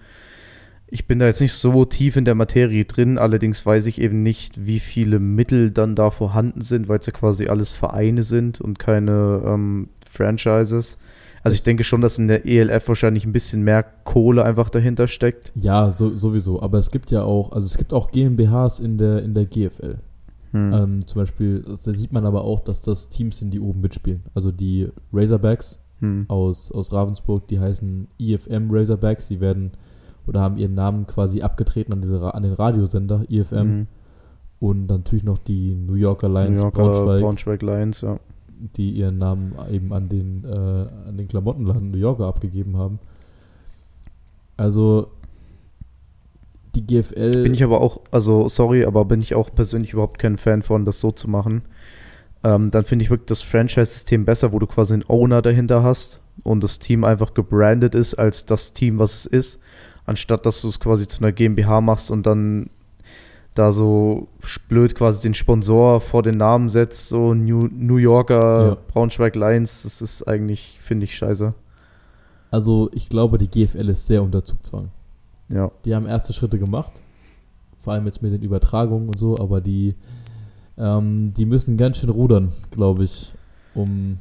[0.87, 4.23] Ich bin da jetzt nicht so tief in der Materie drin, allerdings weiß ich eben
[4.23, 8.61] nicht, wie viele Mittel dann da vorhanden sind, weil es ja quasi alles Vereine sind
[8.61, 10.99] und keine ähm, Franchises.
[11.43, 15.09] Also ich denke schon, dass in der ELF wahrscheinlich ein bisschen mehr Kohle einfach dahinter
[15.09, 15.51] steckt.
[15.55, 16.63] Ja, so, sowieso.
[16.63, 19.99] Aber es gibt ja auch, also es gibt auch GmbHs in der, in der GFL.
[20.53, 20.73] Hm.
[20.73, 24.23] Ähm, zum Beispiel, da sieht man aber auch, dass das Teams sind, die oben mitspielen.
[24.35, 26.25] Also die Razorbacks Hm.
[26.27, 29.29] aus, aus Ravensburg, die heißen IFM Razorbacks.
[29.29, 29.71] Die werden
[30.27, 33.57] oder haben ihren Namen quasi abgetreten an, diese, an den Radiosender IFM.
[33.57, 33.87] Mhm.
[34.61, 38.21] Und natürlich noch die New Yorker Lions New Yorker Braunschweig, Braunschweig Lions, ja.
[38.77, 42.99] Die ihren Namen eben an den, äh, an den Klamottenladen New Yorker abgegeben haben.
[44.57, 45.09] Also
[46.75, 47.43] die GFL.
[47.43, 50.85] Bin ich aber auch, also sorry, aber bin ich auch persönlich überhaupt kein Fan von,
[50.85, 51.63] das so zu machen.
[52.45, 56.21] Ähm, dann finde ich wirklich das Franchise-System besser, wo du quasi einen Owner dahinter hast
[56.43, 59.61] und das Team einfach gebrandet ist als das Team, was es ist,
[60.07, 62.71] anstatt dass du es quasi zu einer GmbH machst und dann
[63.55, 64.29] da so
[64.69, 68.77] blöd quasi den Sponsor vor den Namen setzt, so New, New Yorker Ja.
[68.89, 71.53] Braunschweig Lions, das ist eigentlich, finde ich, scheiße.
[72.51, 74.89] also ich glaube, die GFL ist sehr unter Zugzwang.
[75.49, 75.71] Ja.
[75.85, 76.93] Die haben erste Schritte gemacht,
[77.79, 79.97] vor allem jetzt mit den Übertragungen und so, aber die,
[80.79, 83.35] ähm, die müssen ganz schön rudern, glaube ich,
[83.75, 84.19] um,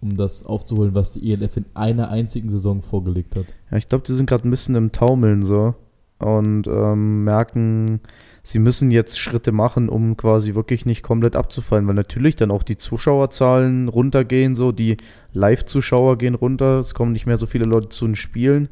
[0.00, 3.46] um das aufzuholen, was die ELF in einer einzigen Saison vorgelegt hat.
[3.70, 5.74] Ja, ich glaube, die sind gerade ein bisschen im Taumeln so
[6.18, 8.00] und ähm, merken,
[8.46, 12.62] sie müssen jetzt Schritte machen, um quasi wirklich nicht komplett abzufallen, weil natürlich dann auch
[12.62, 14.96] die Zuschauerzahlen runtergehen, so die
[15.32, 18.68] Live-Zuschauer gehen runter, es kommen nicht mehr so viele Leute zu den Spielen.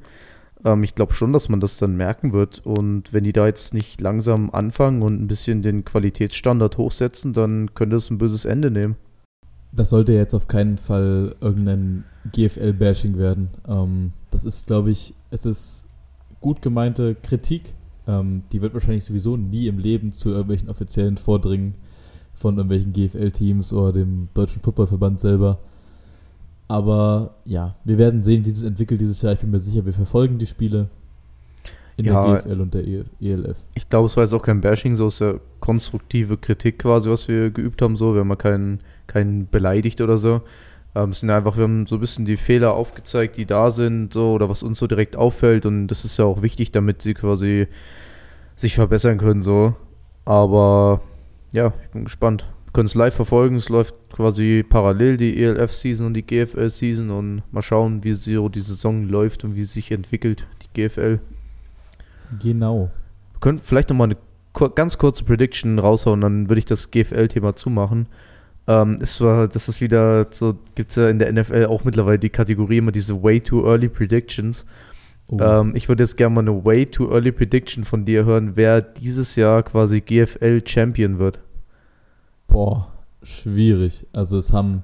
[0.65, 3.75] Ähm, ich glaube schon, dass man das dann merken wird und wenn die da jetzt
[3.75, 8.71] nicht langsam anfangen und ein bisschen den Qualitätsstandard hochsetzen, dann könnte es ein böses Ende
[8.71, 8.95] nehmen.
[9.73, 13.49] Das sollte jetzt auf keinen Fall irgendein GFL-Bashing werden.
[13.67, 15.89] Ähm, das ist, glaube ich, es ist
[16.41, 17.75] gut gemeinte Kritik.
[18.07, 21.75] Ähm, die wird wahrscheinlich sowieso nie im Leben zu irgendwelchen offiziellen vordringen
[22.35, 25.59] von irgendwelchen GFL-Teams oder dem Deutschen Fußballverband selber.
[26.69, 29.33] Aber ja, wir werden sehen, wie es sich entwickelt dieses Jahr.
[29.35, 30.89] Ich bin mir sicher, wir verfolgen die Spiele
[31.97, 32.23] in Ja.
[32.27, 32.85] der GFL und der
[33.21, 33.65] ELF.
[33.75, 37.29] Ich glaube, es war jetzt auch kein Bashing, so ist ja konstruktive Kritik quasi, was
[37.29, 37.97] wir geübt haben.
[37.97, 40.41] So, wir haben ja keinen, keinen beleidigt oder so.
[40.95, 44.13] Ähm, es sind einfach, wir haben so ein bisschen die Fehler aufgezeigt, die da sind,
[44.13, 45.67] so oder was uns so direkt auffällt.
[45.67, 47.69] Und das ist ja auch wichtig, damit sie quasi
[48.57, 49.43] sich verbessern können.
[49.43, 49.75] So,
[50.25, 51.01] aber
[51.53, 52.47] ja, ich bin gespannt.
[52.67, 53.57] Wir können es live verfolgen.
[53.57, 58.61] Es läuft quasi parallel die ELF-Season und die GFL-Season und mal schauen, wie so die
[58.61, 61.19] Saison läuft und wie sich entwickelt, die GFL.
[62.41, 62.91] Genau.
[63.33, 68.07] Wir können vielleicht nochmal eine ganz kurze Prediction raushauen, dann würde ich das GFL-Thema zumachen.
[68.67, 72.19] Ähm, es war, das ist wieder so, gibt es ja in der NFL auch mittlerweile
[72.19, 74.65] die Kategorie immer diese Way Too Early Predictions.
[75.31, 78.53] Oh, Ähm, ich würde jetzt gerne mal eine Way Too Early Prediction von dir hören,
[78.57, 81.39] wer dieses Jahr quasi GFL-Champion wird.
[82.47, 82.93] Boah,
[83.23, 84.07] schwierig.
[84.13, 84.83] Also es haben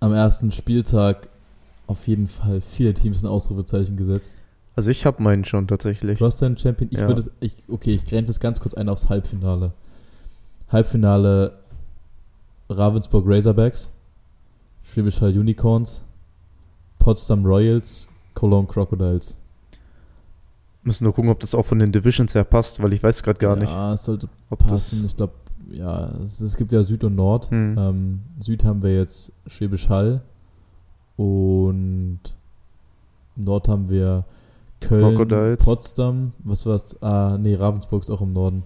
[0.00, 1.28] am ersten Spieltag
[1.86, 4.40] auf jeden Fall viele Teams ein Ausrufezeichen gesetzt.
[4.76, 6.18] Also ich habe meinen schon tatsächlich.
[6.18, 6.88] Du hast deinen Champion.
[6.92, 7.08] Ich Ja.
[7.08, 9.72] würde es, ich, okay, ich grenze es ganz kurz ein aufs Halbfinale.
[10.70, 11.57] Halbfinale
[12.68, 13.90] Ravensburg Razorbacks,
[14.82, 16.04] Schwäbisch Hall Unicorns,
[16.98, 19.38] Potsdam Royals, Cologne Crocodiles.
[20.82, 23.38] Müssen nur gucken, ob das auch von den Divisions her passt, weil ich weiß gerade
[23.38, 23.70] gar nicht.
[23.70, 25.04] Ja, es sollte passen.
[25.04, 25.34] Ich glaube,
[25.70, 27.50] ja, es, es gibt ja Süd und Nord.
[27.50, 27.76] Hm.
[27.78, 30.22] Ähm, Süd haben wir jetzt Schwäbisch Hall
[31.16, 32.20] und
[33.36, 34.24] Nord haben wir
[34.80, 35.64] Köln, Crocodiles.
[35.64, 37.00] Potsdam, was war's?
[37.02, 38.62] Ah, nee, Ravensburg ist auch im Norden.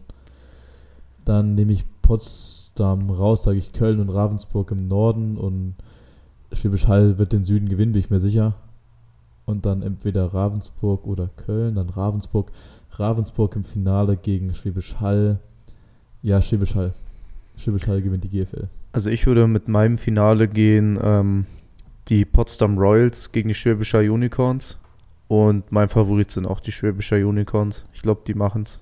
[1.24, 5.74] Dann nehme ich Potsdam raus, sage ich Köln und Ravensburg im Norden und
[6.52, 8.54] Schwäbisch Hall wird den Süden gewinnen, bin ich mir sicher.
[9.44, 12.52] Und dann entweder Ravensburg oder Köln, dann Ravensburg.
[12.92, 15.40] Ravensburg im Finale gegen Schwäbisch Hall.
[16.22, 16.92] Ja, Schwäbisch Hall.
[17.56, 18.68] Schwäbisch Hall gewinnt die GFL.
[18.92, 21.46] Also ich würde mit meinem Finale gehen, ähm,
[22.08, 24.78] die Potsdam Royals gegen die Schwäbischer Unicorns.
[25.28, 27.84] Und mein Favorit sind auch die Schwäbischer Unicorns.
[27.94, 28.81] Ich glaube, die machen's.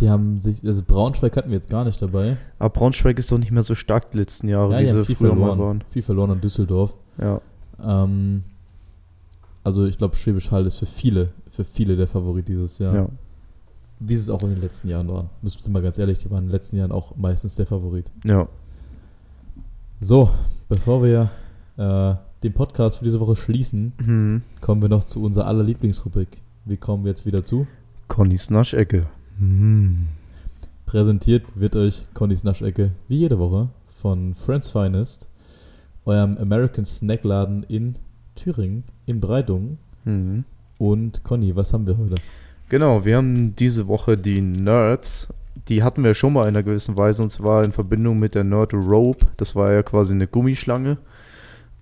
[0.00, 2.36] Die haben sich, also Braunschweig hatten wir jetzt gar nicht dabei.
[2.58, 5.16] Aber Braunschweig ist doch nicht mehr so stark die letzten Jahre, Ja, wie sie viel
[5.16, 5.58] früher mal verloren.
[5.58, 5.84] waren.
[5.88, 6.96] Viel verloren an Düsseldorf.
[7.18, 7.40] Ja.
[7.84, 8.44] Ähm,
[9.62, 12.94] also ich glaube, Schwäbisch Hall ist für viele, für viele der Favorit dieses Jahr.
[12.94, 13.08] ja.
[14.02, 15.28] Wie sie es auch in den letzten Jahren waren.
[15.42, 18.10] Müssen wir mal ganz ehrlich, die waren in den letzten Jahren auch meistens der Favorit.
[18.24, 18.48] Ja.
[20.00, 20.30] So,
[20.70, 21.28] bevor wir
[21.76, 24.42] äh, den Podcast für diese Woche schließen, Mhm.
[24.62, 26.40] kommen wir noch zu unserer aller Lieblingsrubrik.
[26.64, 27.66] Wie kommen wir jetzt wieder zu?
[28.08, 29.06] Connys Naschecke.
[29.40, 30.08] Mhm.
[30.86, 35.28] Präsentiert wird euch Connys Naschecke wie jede Woche von Friends Finest,
[36.04, 37.94] eurem American Snackladen in
[38.34, 39.78] Thüringen, in Breitungen.
[40.04, 40.44] Mhm.
[40.78, 42.16] Und Conny, was haben wir heute?
[42.68, 45.28] Genau, wir haben diese Woche die Nerds.
[45.68, 48.44] Die hatten wir schon mal in einer gewissen Weise und zwar in Verbindung mit der
[48.44, 49.26] Nerd Rope.
[49.36, 50.98] Das war ja quasi eine Gummischlange.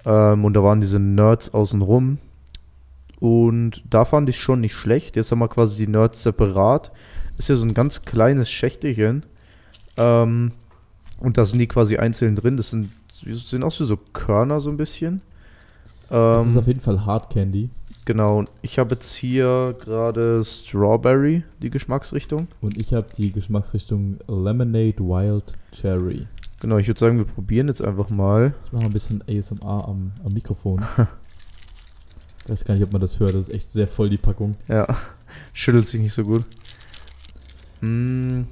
[0.04, 2.18] Ähm, und da waren diese Nerds außenrum.
[3.20, 5.16] Und da fand ich schon nicht schlecht.
[5.16, 6.92] Jetzt haben wir quasi die Nerds separat.
[7.38, 9.24] Ist ja so ein ganz kleines Schächtelchen.
[9.96, 10.52] Ähm,
[11.20, 12.56] und da sind die quasi einzeln drin.
[12.56, 12.90] Das sind,
[13.24, 15.22] das sind auch so, Körner so ein bisschen.
[16.08, 17.70] Das ist Ähm, auf jeden Fall Hard Candy.
[18.04, 22.48] Genau, und ich habe jetzt hier gerade Strawberry, die Geschmacksrichtung.
[22.62, 26.26] Und ich habe die Geschmacksrichtung Lemonade Wild Cherry.
[26.60, 28.54] Genau, ich würde sagen, wir probieren jetzt einfach mal.
[28.64, 30.84] Ich mache ein bisschen ASMR am, am Mikrofon.
[32.44, 33.34] ich weiß gar nicht, ob man das hört.
[33.34, 34.56] Das ist echt sehr voll, die Packung.
[34.68, 34.86] Ja,
[35.52, 36.44] schüttelt sich nicht so gut.
[37.80, 38.42] Mm.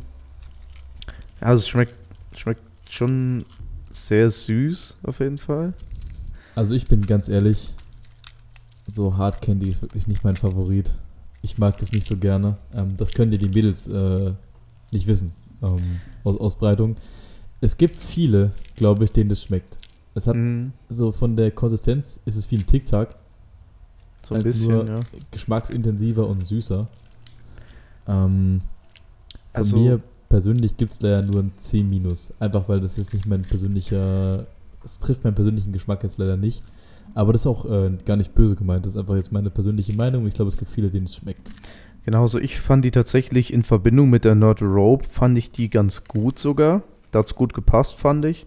[1.41, 1.95] Ja, also es schmeckt,
[2.37, 3.45] schmeckt schon
[3.91, 5.73] sehr süß, auf jeden Fall.
[6.55, 7.75] Also ich bin ganz ehrlich,
[8.87, 10.95] so Hard Candy ist wirklich nicht mein Favorit.
[11.43, 12.57] Ich mag das nicht so gerne.
[12.75, 14.33] Ähm, das können ja die Mädels äh,
[14.91, 16.97] nicht wissen ähm, aus Ausbreitung.
[17.61, 19.79] Es gibt viele, glaube ich, denen das schmeckt.
[20.15, 23.15] Es hat Mm, so von der Konsistenz ist es wie ein Tic-Tac,
[24.27, 25.01] so ein halt bisschen, nur- ja.
[25.31, 26.87] geschmacksintensiver und süßer.
[28.09, 28.63] Ähm,
[29.57, 31.85] von Also- mir persönlich gibt es leider nur ein C-.
[32.41, 34.47] Einfach weil das jetzt nicht mein persönlicher.
[34.85, 36.63] Es trifft meinen persönlichen Geschmack jetzt leider nicht.
[37.15, 38.85] Aber das ist auch äh, gar nicht böse gemeint.
[38.85, 40.27] Das ist einfach jetzt meine persönliche Meinung.
[40.27, 41.51] Ich glaube, es gibt viele, denen es schmeckt.
[42.05, 45.69] Genau, so ich fand die tatsächlich in Verbindung mit der Nerd Rope, fand ich die
[45.69, 46.83] ganz gut sogar.
[47.11, 48.47] Da hat's gut gepasst, fand ich.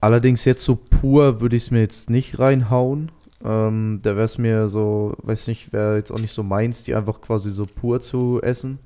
[0.00, 3.10] Allerdings jetzt so pur würde ich es mir jetzt nicht reinhauen.
[3.44, 6.94] Ähm, da wäre es mir so, weiß nicht, wäre jetzt auch nicht so meins, die
[6.94, 8.78] einfach quasi so pur zu essen.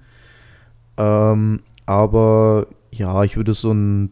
[0.96, 4.10] Ähm, aber ja, ich würde so ein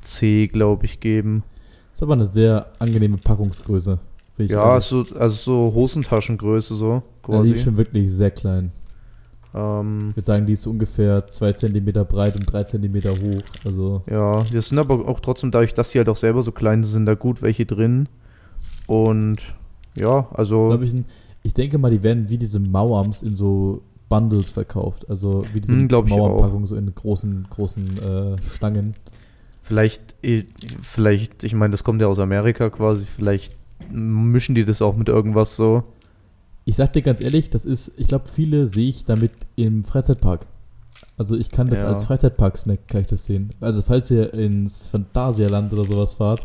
[0.00, 1.42] C, glaube ich, geben.
[1.92, 3.98] Ist aber eine sehr angenehme Packungsgröße.
[4.38, 4.84] Ja, ehrlich.
[4.84, 5.34] so, also
[5.68, 8.72] so Hosentaschengröße so ja, die ist schon wirklich sehr klein.
[9.54, 13.42] ähm, Ich würde sagen, die ist ungefähr 2 cm breit und 3 cm hoch.
[13.64, 16.82] Also Ja, das sind aber auch trotzdem, dadurch, dass die halt auch selber so klein
[16.82, 18.08] sind, sind da gut welche drin.
[18.86, 19.38] Und
[19.94, 20.80] ja, also.
[20.80, 20.94] ich,
[21.42, 25.08] ich denke mal, die werden wie diese Mauams in so Bundles verkauft.
[25.08, 28.94] Also wie diese Hm, Mauerpackung so in großen, großen äh, Stangen.
[29.62, 30.44] Vielleicht, eh,
[30.82, 33.54] vielleicht, ich meine, das kommt ja aus Amerika quasi, vielleicht
[33.90, 35.84] mischen die das auch mit irgendwas so.
[36.64, 40.46] Ich sag dir ganz ehrlich, das ist, ich glaube, viele sehe ich damit im Freizeitpark.
[41.16, 41.88] Also ich kann das Ja.
[41.88, 43.52] als Freizeitpark-Snack, kann ich das sehen.
[43.60, 46.40] Also falls ihr ins Phantasialand oder sowas fahrt,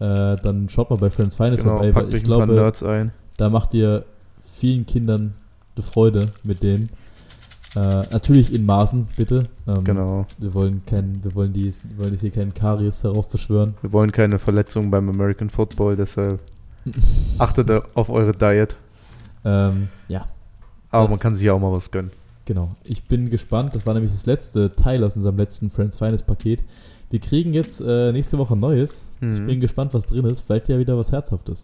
[0.00, 2.72] äh, dann schaut mal bei Friends Finest Genau, vorbei, weil ich glaube,
[3.36, 4.04] da macht ihr
[4.40, 5.34] vielen Kindern
[5.78, 6.90] eine Freude mit denen.
[7.76, 9.44] Äh, natürlich in Maßen, bitte.
[9.66, 10.26] Ähm, Genau.
[10.38, 13.74] Wir wollen kein, wir wollen die, wir wollen jetzt hier keinen Karies darauf beschwören.
[13.82, 16.40] Wir wollen keine Verletzungen beim American Football, deshalb
[17.38, 18.76] achtet auf eure Diet.
[19.44, 20.26] Ähm, ja,
[20.90, 22.10] Aber Das- man kann sich ja auch mal was gönnen.
[22.46, 22.74] genau.
[22.84, 23.74] Ich bin gespannt.
[23.74, 26.64] Das war nämlich das letzte Teil aus unserem letzten Friends Finest Paket.
[27.10, 29.10] Wir kriegen jetzt äh, nächste Woche Neues.
[29.20, 29.46] Ich Mhm.
[29.46, 30.40] bin gespannt, was drin ist.
[30.40, 31.62] Vielleicht ja wieder was Herzhaftes.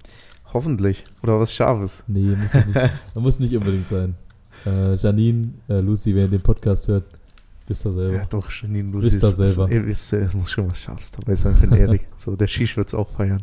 [0.55, 1.03] Hoffentlich.
[1.23, 2.05] Oder was Scharfes.
[2.07, 2.67] Nee, muss nicht,
[3.17, 4.15] muss nicht unbedingt sein.
[4.65, 7.05] Äh, Janine, äh, Lucy, wer den Podcast hört,
[7.67, 8.17] wisst ihr selber.
[8.19, 9.69] Ja, doch, Janine, du Wisst ihr selber.
[9.69, 12.09] Ihr wisst, es muss schon was Scharfes dabei sein für den Erik.
[12.19, 13.43] So, der Shish wird's auch feiern.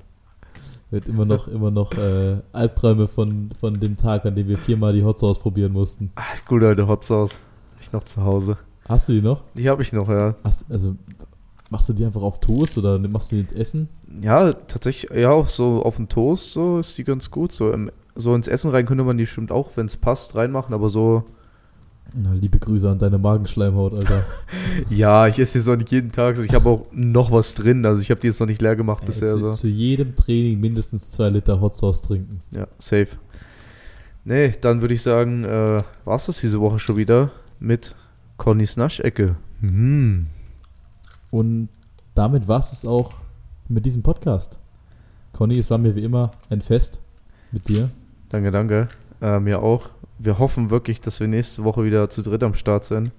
[0.90, 4.94] Wird immer noch, immer noch äh, Albträume von, von dem Tag, an dem wir viermal
[4.94, 6.12] die Hot Sauce probieren mussten.
[6.16, 7.40] Ah, gut, alte Hot Sauce.
[7.82, 8.58] Ich noch zu Hause.
[8.88, 9.44] Hast du die noch?
[9.54, 10.36] Die habe ich noch, ja.
[10.44, 10.96] Hast, also
[11.72, 13.90] machst du die einfach auf Toast oder machst du die ins Essen?
[14.22, 17.52] Ja, tatsächlich, ja, auch so auf dem Toast, so ist die ganz gut.
[17.52, 20.76] So, im, so ins Essen rein könnte man die bestimmt auch, wenn es passt, reinmachen,
[20.76, 21.24] aber so.
[22.14, 24.26] Na, liebe Grüße an deine Magenschleimhaut, Alter.
[24.90, 26.36] Ja, ich esse jetzt auch nicht jeden Tag.
[26.36, 27.86] So, ich habe auch noch was drin.
[27.86, 29.28] Also ich habe die jetzt noch nicht leer gemacht Ey, bisher.
[29.30, 29.52] zu, So.
[29.52, 32.42] zu jedem Training mindestens zwei Liter Hot Sauce trinken.
[32.52, 33.08] Ja, safe.
[34.26, 37.96] Nee, dann würde ich sagen, äh, war es das diese Woche schon wieder mit
[38.36, 39.36] Connys Naschecke.
[39.62, 40.28] Mhm.
[41.32, 41.70] Und
[42.14, 43.14] damit war es auch
[43.68, 44.60] mit diesem Podcast.
[45.32, 47.02] Conny, es war mir wie immer ein Fest
[47.52, 47.90] mit dir.
[48.30, 48.88] Danke, danke.
[49.22, 49.90] Äh, mir auch.
[50.20, 53.12] Wir hoffen wirklich, dass wir nächste Woche wieder zu dritt am Start sind.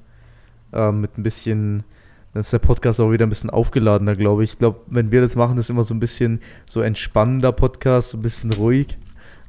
[0.73, 1.85] Ähm, mit ein bisschen,
[2.33, 4.53] dann ist der Podcast auch wieder ein bisschen aufgeladener, glaube ich.
[4.53, 8.19] Ich glaube, wenn wir das machen, ist immer so ein bisschen so entspannender Podcast, so
[8.19, 8.99] ein bisschen ruhig.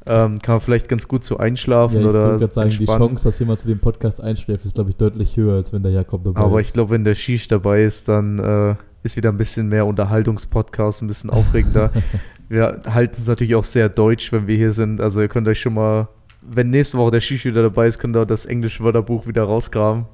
[0.06, 2.78] Ähm, kann man vielleicht ganz gut so einschlafen Ja, ich oder wollte gerade sagen, die
[2.80, 3.08] entspannen.
[3.10, 5.94] Chance, dass jemand zu dem Podcast einschläft, ist, glaube ich, deutlich höher, als wenn der
[5.94, 6.68] Jakob dabei Aber ist.
[6.68, 11.02] ich glaube, wenn der Shish dabei ist, dann äh, ist wieder ein bisschen mehr Unterhaltungspodcast,
[11.02, 11.92] ein bisschen aufregender.
[12.50, 15.00] wir halten es natürlich auch sehr deutsch, wenn wir hier sind.
[15.00, 16.10] Also ihr könnt euch schon mal,
[16.42, 20.06] wenn nächste Woche der Shish wieder dabei ist, könnt ihr das englische Wörterbuch wieder rausgraben.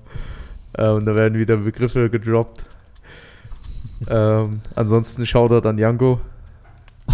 [0.74, 2.64] Äh, und da werden wieder Begriffe gedroppt.
[4.08, 6.22] ähm, ansonsten Shoutout an Janko.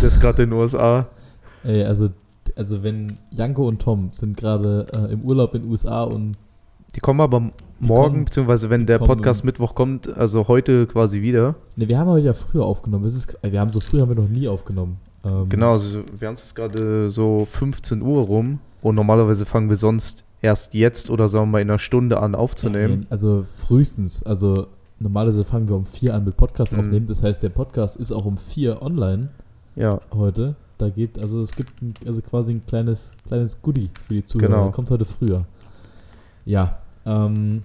[0.01, 1.07] Der ist gerade in den USA.
[1.63, 2.09] Ey, also,
[2.55, 6.35] also wenn Janko und Tom sind gerade äh, im Urlaub in den USA und
[6.95, 7.39] Die kommen aber
[7.79, 11.55] morgen, kommen- beziehungsweise wenn der Podcast Mittwoch kommt, also heute quasi wieder.
[11.75, 13.05] Ne, wir haben heute ja früher aufgenommen.
[13.05, 14.97] Es ist, äh, wir haben so früh haben wir noch nie aufgenommen.
[15.25, 19.75] Ähm, Genau, also wir haben es gerade so 15 Uhr rum und normalerweise fangen wir
[19.77, 22.99] sonst erst jetzt oder sagen wir mal in einer Stunde an aufzunehmen.
[23.01, 24.21] Nein, Also frühestens.
[24.23, 24.67] Also
[24.99, 26.79] normalerweise fangen wir um vier an mit Podcast Mhm.
[26.79, 27.07] aufnehmen.
[27.07, 29.29] Das heißt, der Podcast ist auch um vier online
[29.75, 30.55] Ja, heute.
[30.77, 34.47] Da geht, also es gibt ein, also quasi ein kleines, kleines Goodie für die Zuhörer.
[34.49, 34.71] Genau.
[34.71, 35.45] Kommt heute früher.
[36.43, 37.63] Ja, ähm,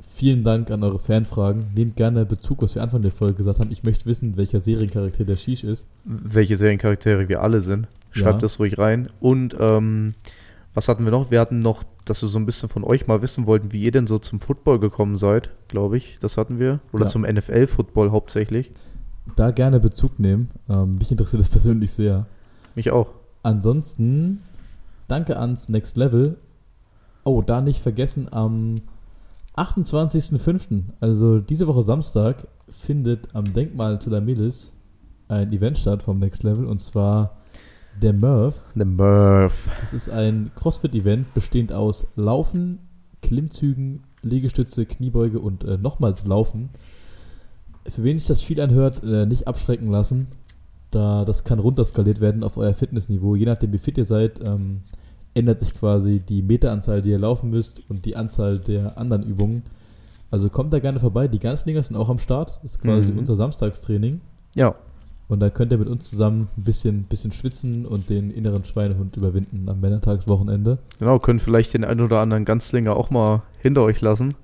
[0.00, 1.66] vielen Dank an eure Fanfragen.
[1.74, 3.70] Nehmt gerne Bezug, was wir Anfang der Folge gesagt haben.
[3.72, 5.88] Ich möchte wissen, welcher Seriencharakter der Shish ist.
[6.04, 7.88] welche Seriencharaktere wir alle sind.
[8.12, 8.40] Schreibt Ja.
[8.40, 9.08] das ruhig rein.
[9.20, 10.14] Und ähm,
[10.74, 11.30] was hatten wir noch?
[11.30, 13.90] Wir hatten noch, dass wir so ein bisschen von euch mal wissen wollten, wie ihr
[13.92, 16.18] denn so zum Football gekommen seid, glaube ich.
[16.20, 16.80] Das hatten wir.
[16.92, 17.10] Oder Ja.
[17.10, 18.72] zum NFL-Football hauptsächlich.
[19.34, 20.50] Da gerne Bezug nehmen.
[20.68, 22.26] Ähm, mich interessiert das persönlich sehr.
[22.74, 23.08] Mich auch.
[23.42, 24.42] Ansonsten
[25.08, 26.38] danke ans Next Level.
[27.24, 28.82] Oh, da nicht vergessen, am
[29.56, 34.74] 28.05., also diese Woche Samstag, findet am Denkmal zu der Milis
[35.28, 37.36] ein Event statt vom Next Level und zwar
[38.00, 38.62] der Murph.
[38.74, 39.68] The Murph.
[39.80, 42.80] Das ist ein CrossFit-Event bestehend aus Laufen,
[43.22, 46.70] Klimmzügen, Liegestütze, Kniebeuge und äh, nochmals Laufen.
[47.88, 50.28] Für wen sich das viel anhört, äh, nicht abschrecken lassen,
[50.90, 53.34] da das kann runterskaliert werden auf euer Fitnessniveau.
[53.36, 54.82] Je nachdem, wie fit ihr seid, ähm,
[55.34, 59.62] ändert sich quasi die Meteranzahl, die ihr laufen müsst und die Anzahl der anderen Übungen.
[60.30, 61.28] Also kommt da gerne vorbei.
[61.28, 62.58] Die Ganzlinger sind auch am Start.
[62.62, 63.18] Das ist quasi Mhm.
[63.18, 64.20] unser Samstagstraining.
[64.54, 64.74] Ja,
[65.28, 69.16] Und da könnt ihr mit uns zusammen ein bisschen, bisschen schwitzen und den inneren Schweinehund
[69.16, 70.78] überwinden am Männertagswochenende.
[71.00, 71.18] genau.
[71.18, 74.34] Könnt vielleicht den einen oder anderen Ganzlinger auch mal hinter euch lassen.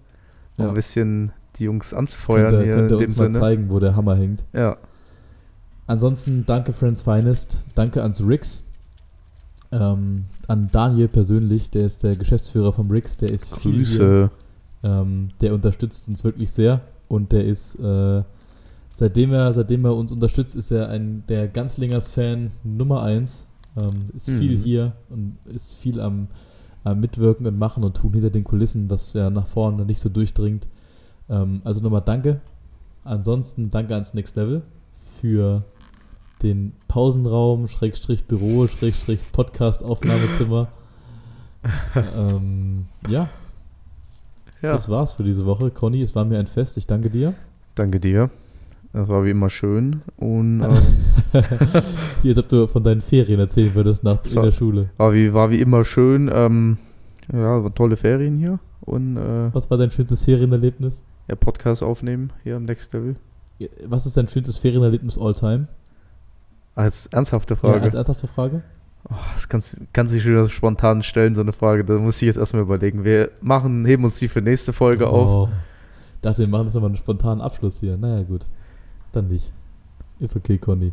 [0.59, 0.69] Ja.
[0.69, 3.39] ein bisschen die Jungs anzufeuern könnt ihr, hier könnt ihr uns mal Sinne.
[3.39, 4.45] zeigen, wo der Hammer hängt.
[4.53, 4.77] Ja.
[5.87, 8.63] Ansonsten danke Friends Finest, danke ans Rix,
[9.73, 14.31] ähm, an Daniel persönlich, der ist der Geschäftsführer vom Rix, der ist viel hier, Grüße.
[14.85, 18.23] ähm, der unterstützt uns wirklich sehr und der ist, äh,
[18.95, 24.11] seitdem er, seitdem er uns unterstützt, ist er ein der Ganzlingers Fan Nummer eins, ähm,
[24.15, 24.37] ist Mhm.
[24.39, 26.29] viel hier und ist viel am,
[26.85, 30.09] am Mitwirken und Machen und Tun hinter den Kulissen, was ja nach vorne nicht so
[30.09, 30.69] durchdringt.
[31.29, 32.41] Ähm, also nochmal danke.
[33.05, 34.63] Ansonsten danke ans Next Level
[34.93, 35.65] für
[36.43, 40.69] den Pausenraum, Schrägstrich Büro, Schrägstrich Podcast-Aufnahmezimmer.
[42.17, 43.29] ähm, ja,
[44.61, 44.71] Ja.
[44.71, 45.71] das war's für diese Woche.
[45.71, 46.77] Conny, es war mir ein Fest.
[46.77, 47.35] Ich danke dir.
[47.75, 48.31] Danke dir.
[48.93, 50.03] Das war wie immer schön.
[50.17, 50.63] Und
[51.33, 51.43] ähm,
[52.25, 54.43] als ob du von deinen Ferien erzählen würdest nach, in So.
[54.43, 54.91] der Schule.
[54.99, 56.31] war, wie, war wie immer schön.
[56.33, 56.79] Ähm,
[57.33, 58.59] ja, war tolle Ferien hier.
[58.81, 61.05] Und äh, Was war dein schönstes Ferienerlebnis?
[61.29, 63.17] Ja, Podcast aufnehmen hier am Next Level.
[63.85, 65.69] Was ist dein schönstes Ferienerlebnis all time?
[66.75, 67.83] Als ernsthafte Ja, Frage.
[67.83, 68.63] als ernsthafte Frage.
[69.11, 71.85] oh, das kannst, kannst du dich wieder spontan stellen, so eine Frage.
[71.85, 73.05] Da muss ich jetzt erstmal überlegen.
[73.05, 75.45] Wir machen, heben uns die für nächste Folge auf.
[75.45, 75.49] Oh.
[76.23, 77.97] Dachte, wir machen das nochmal einen spontanen Abschluss hier.
[77.97, 78.47] Naja, gut.
[79.13, 79.53] Dann nicht.
[80.19, 80.93] Ist okay, Conny.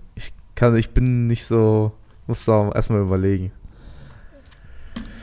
[0.56, 1.92] Kann, ich bin nicht so,
[2.28, 3.52] muss da erstmal überlegen.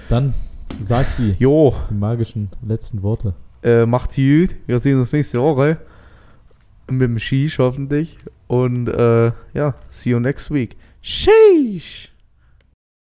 [0.09, 0.33] Dann
[0.81, 3.35] sag sie Jo, die magischen letzten Worte.
[3.63, 4.57] Äh, macht's gut.
[4.67, 5.79] Wir sehen uns nächste Woche.
[6.89, 8.19] Mit dem Shish hoffentlich.
[8.47, 10.77] Und äh, ja, see you next week.
[11.03, 12.13] Sheesh!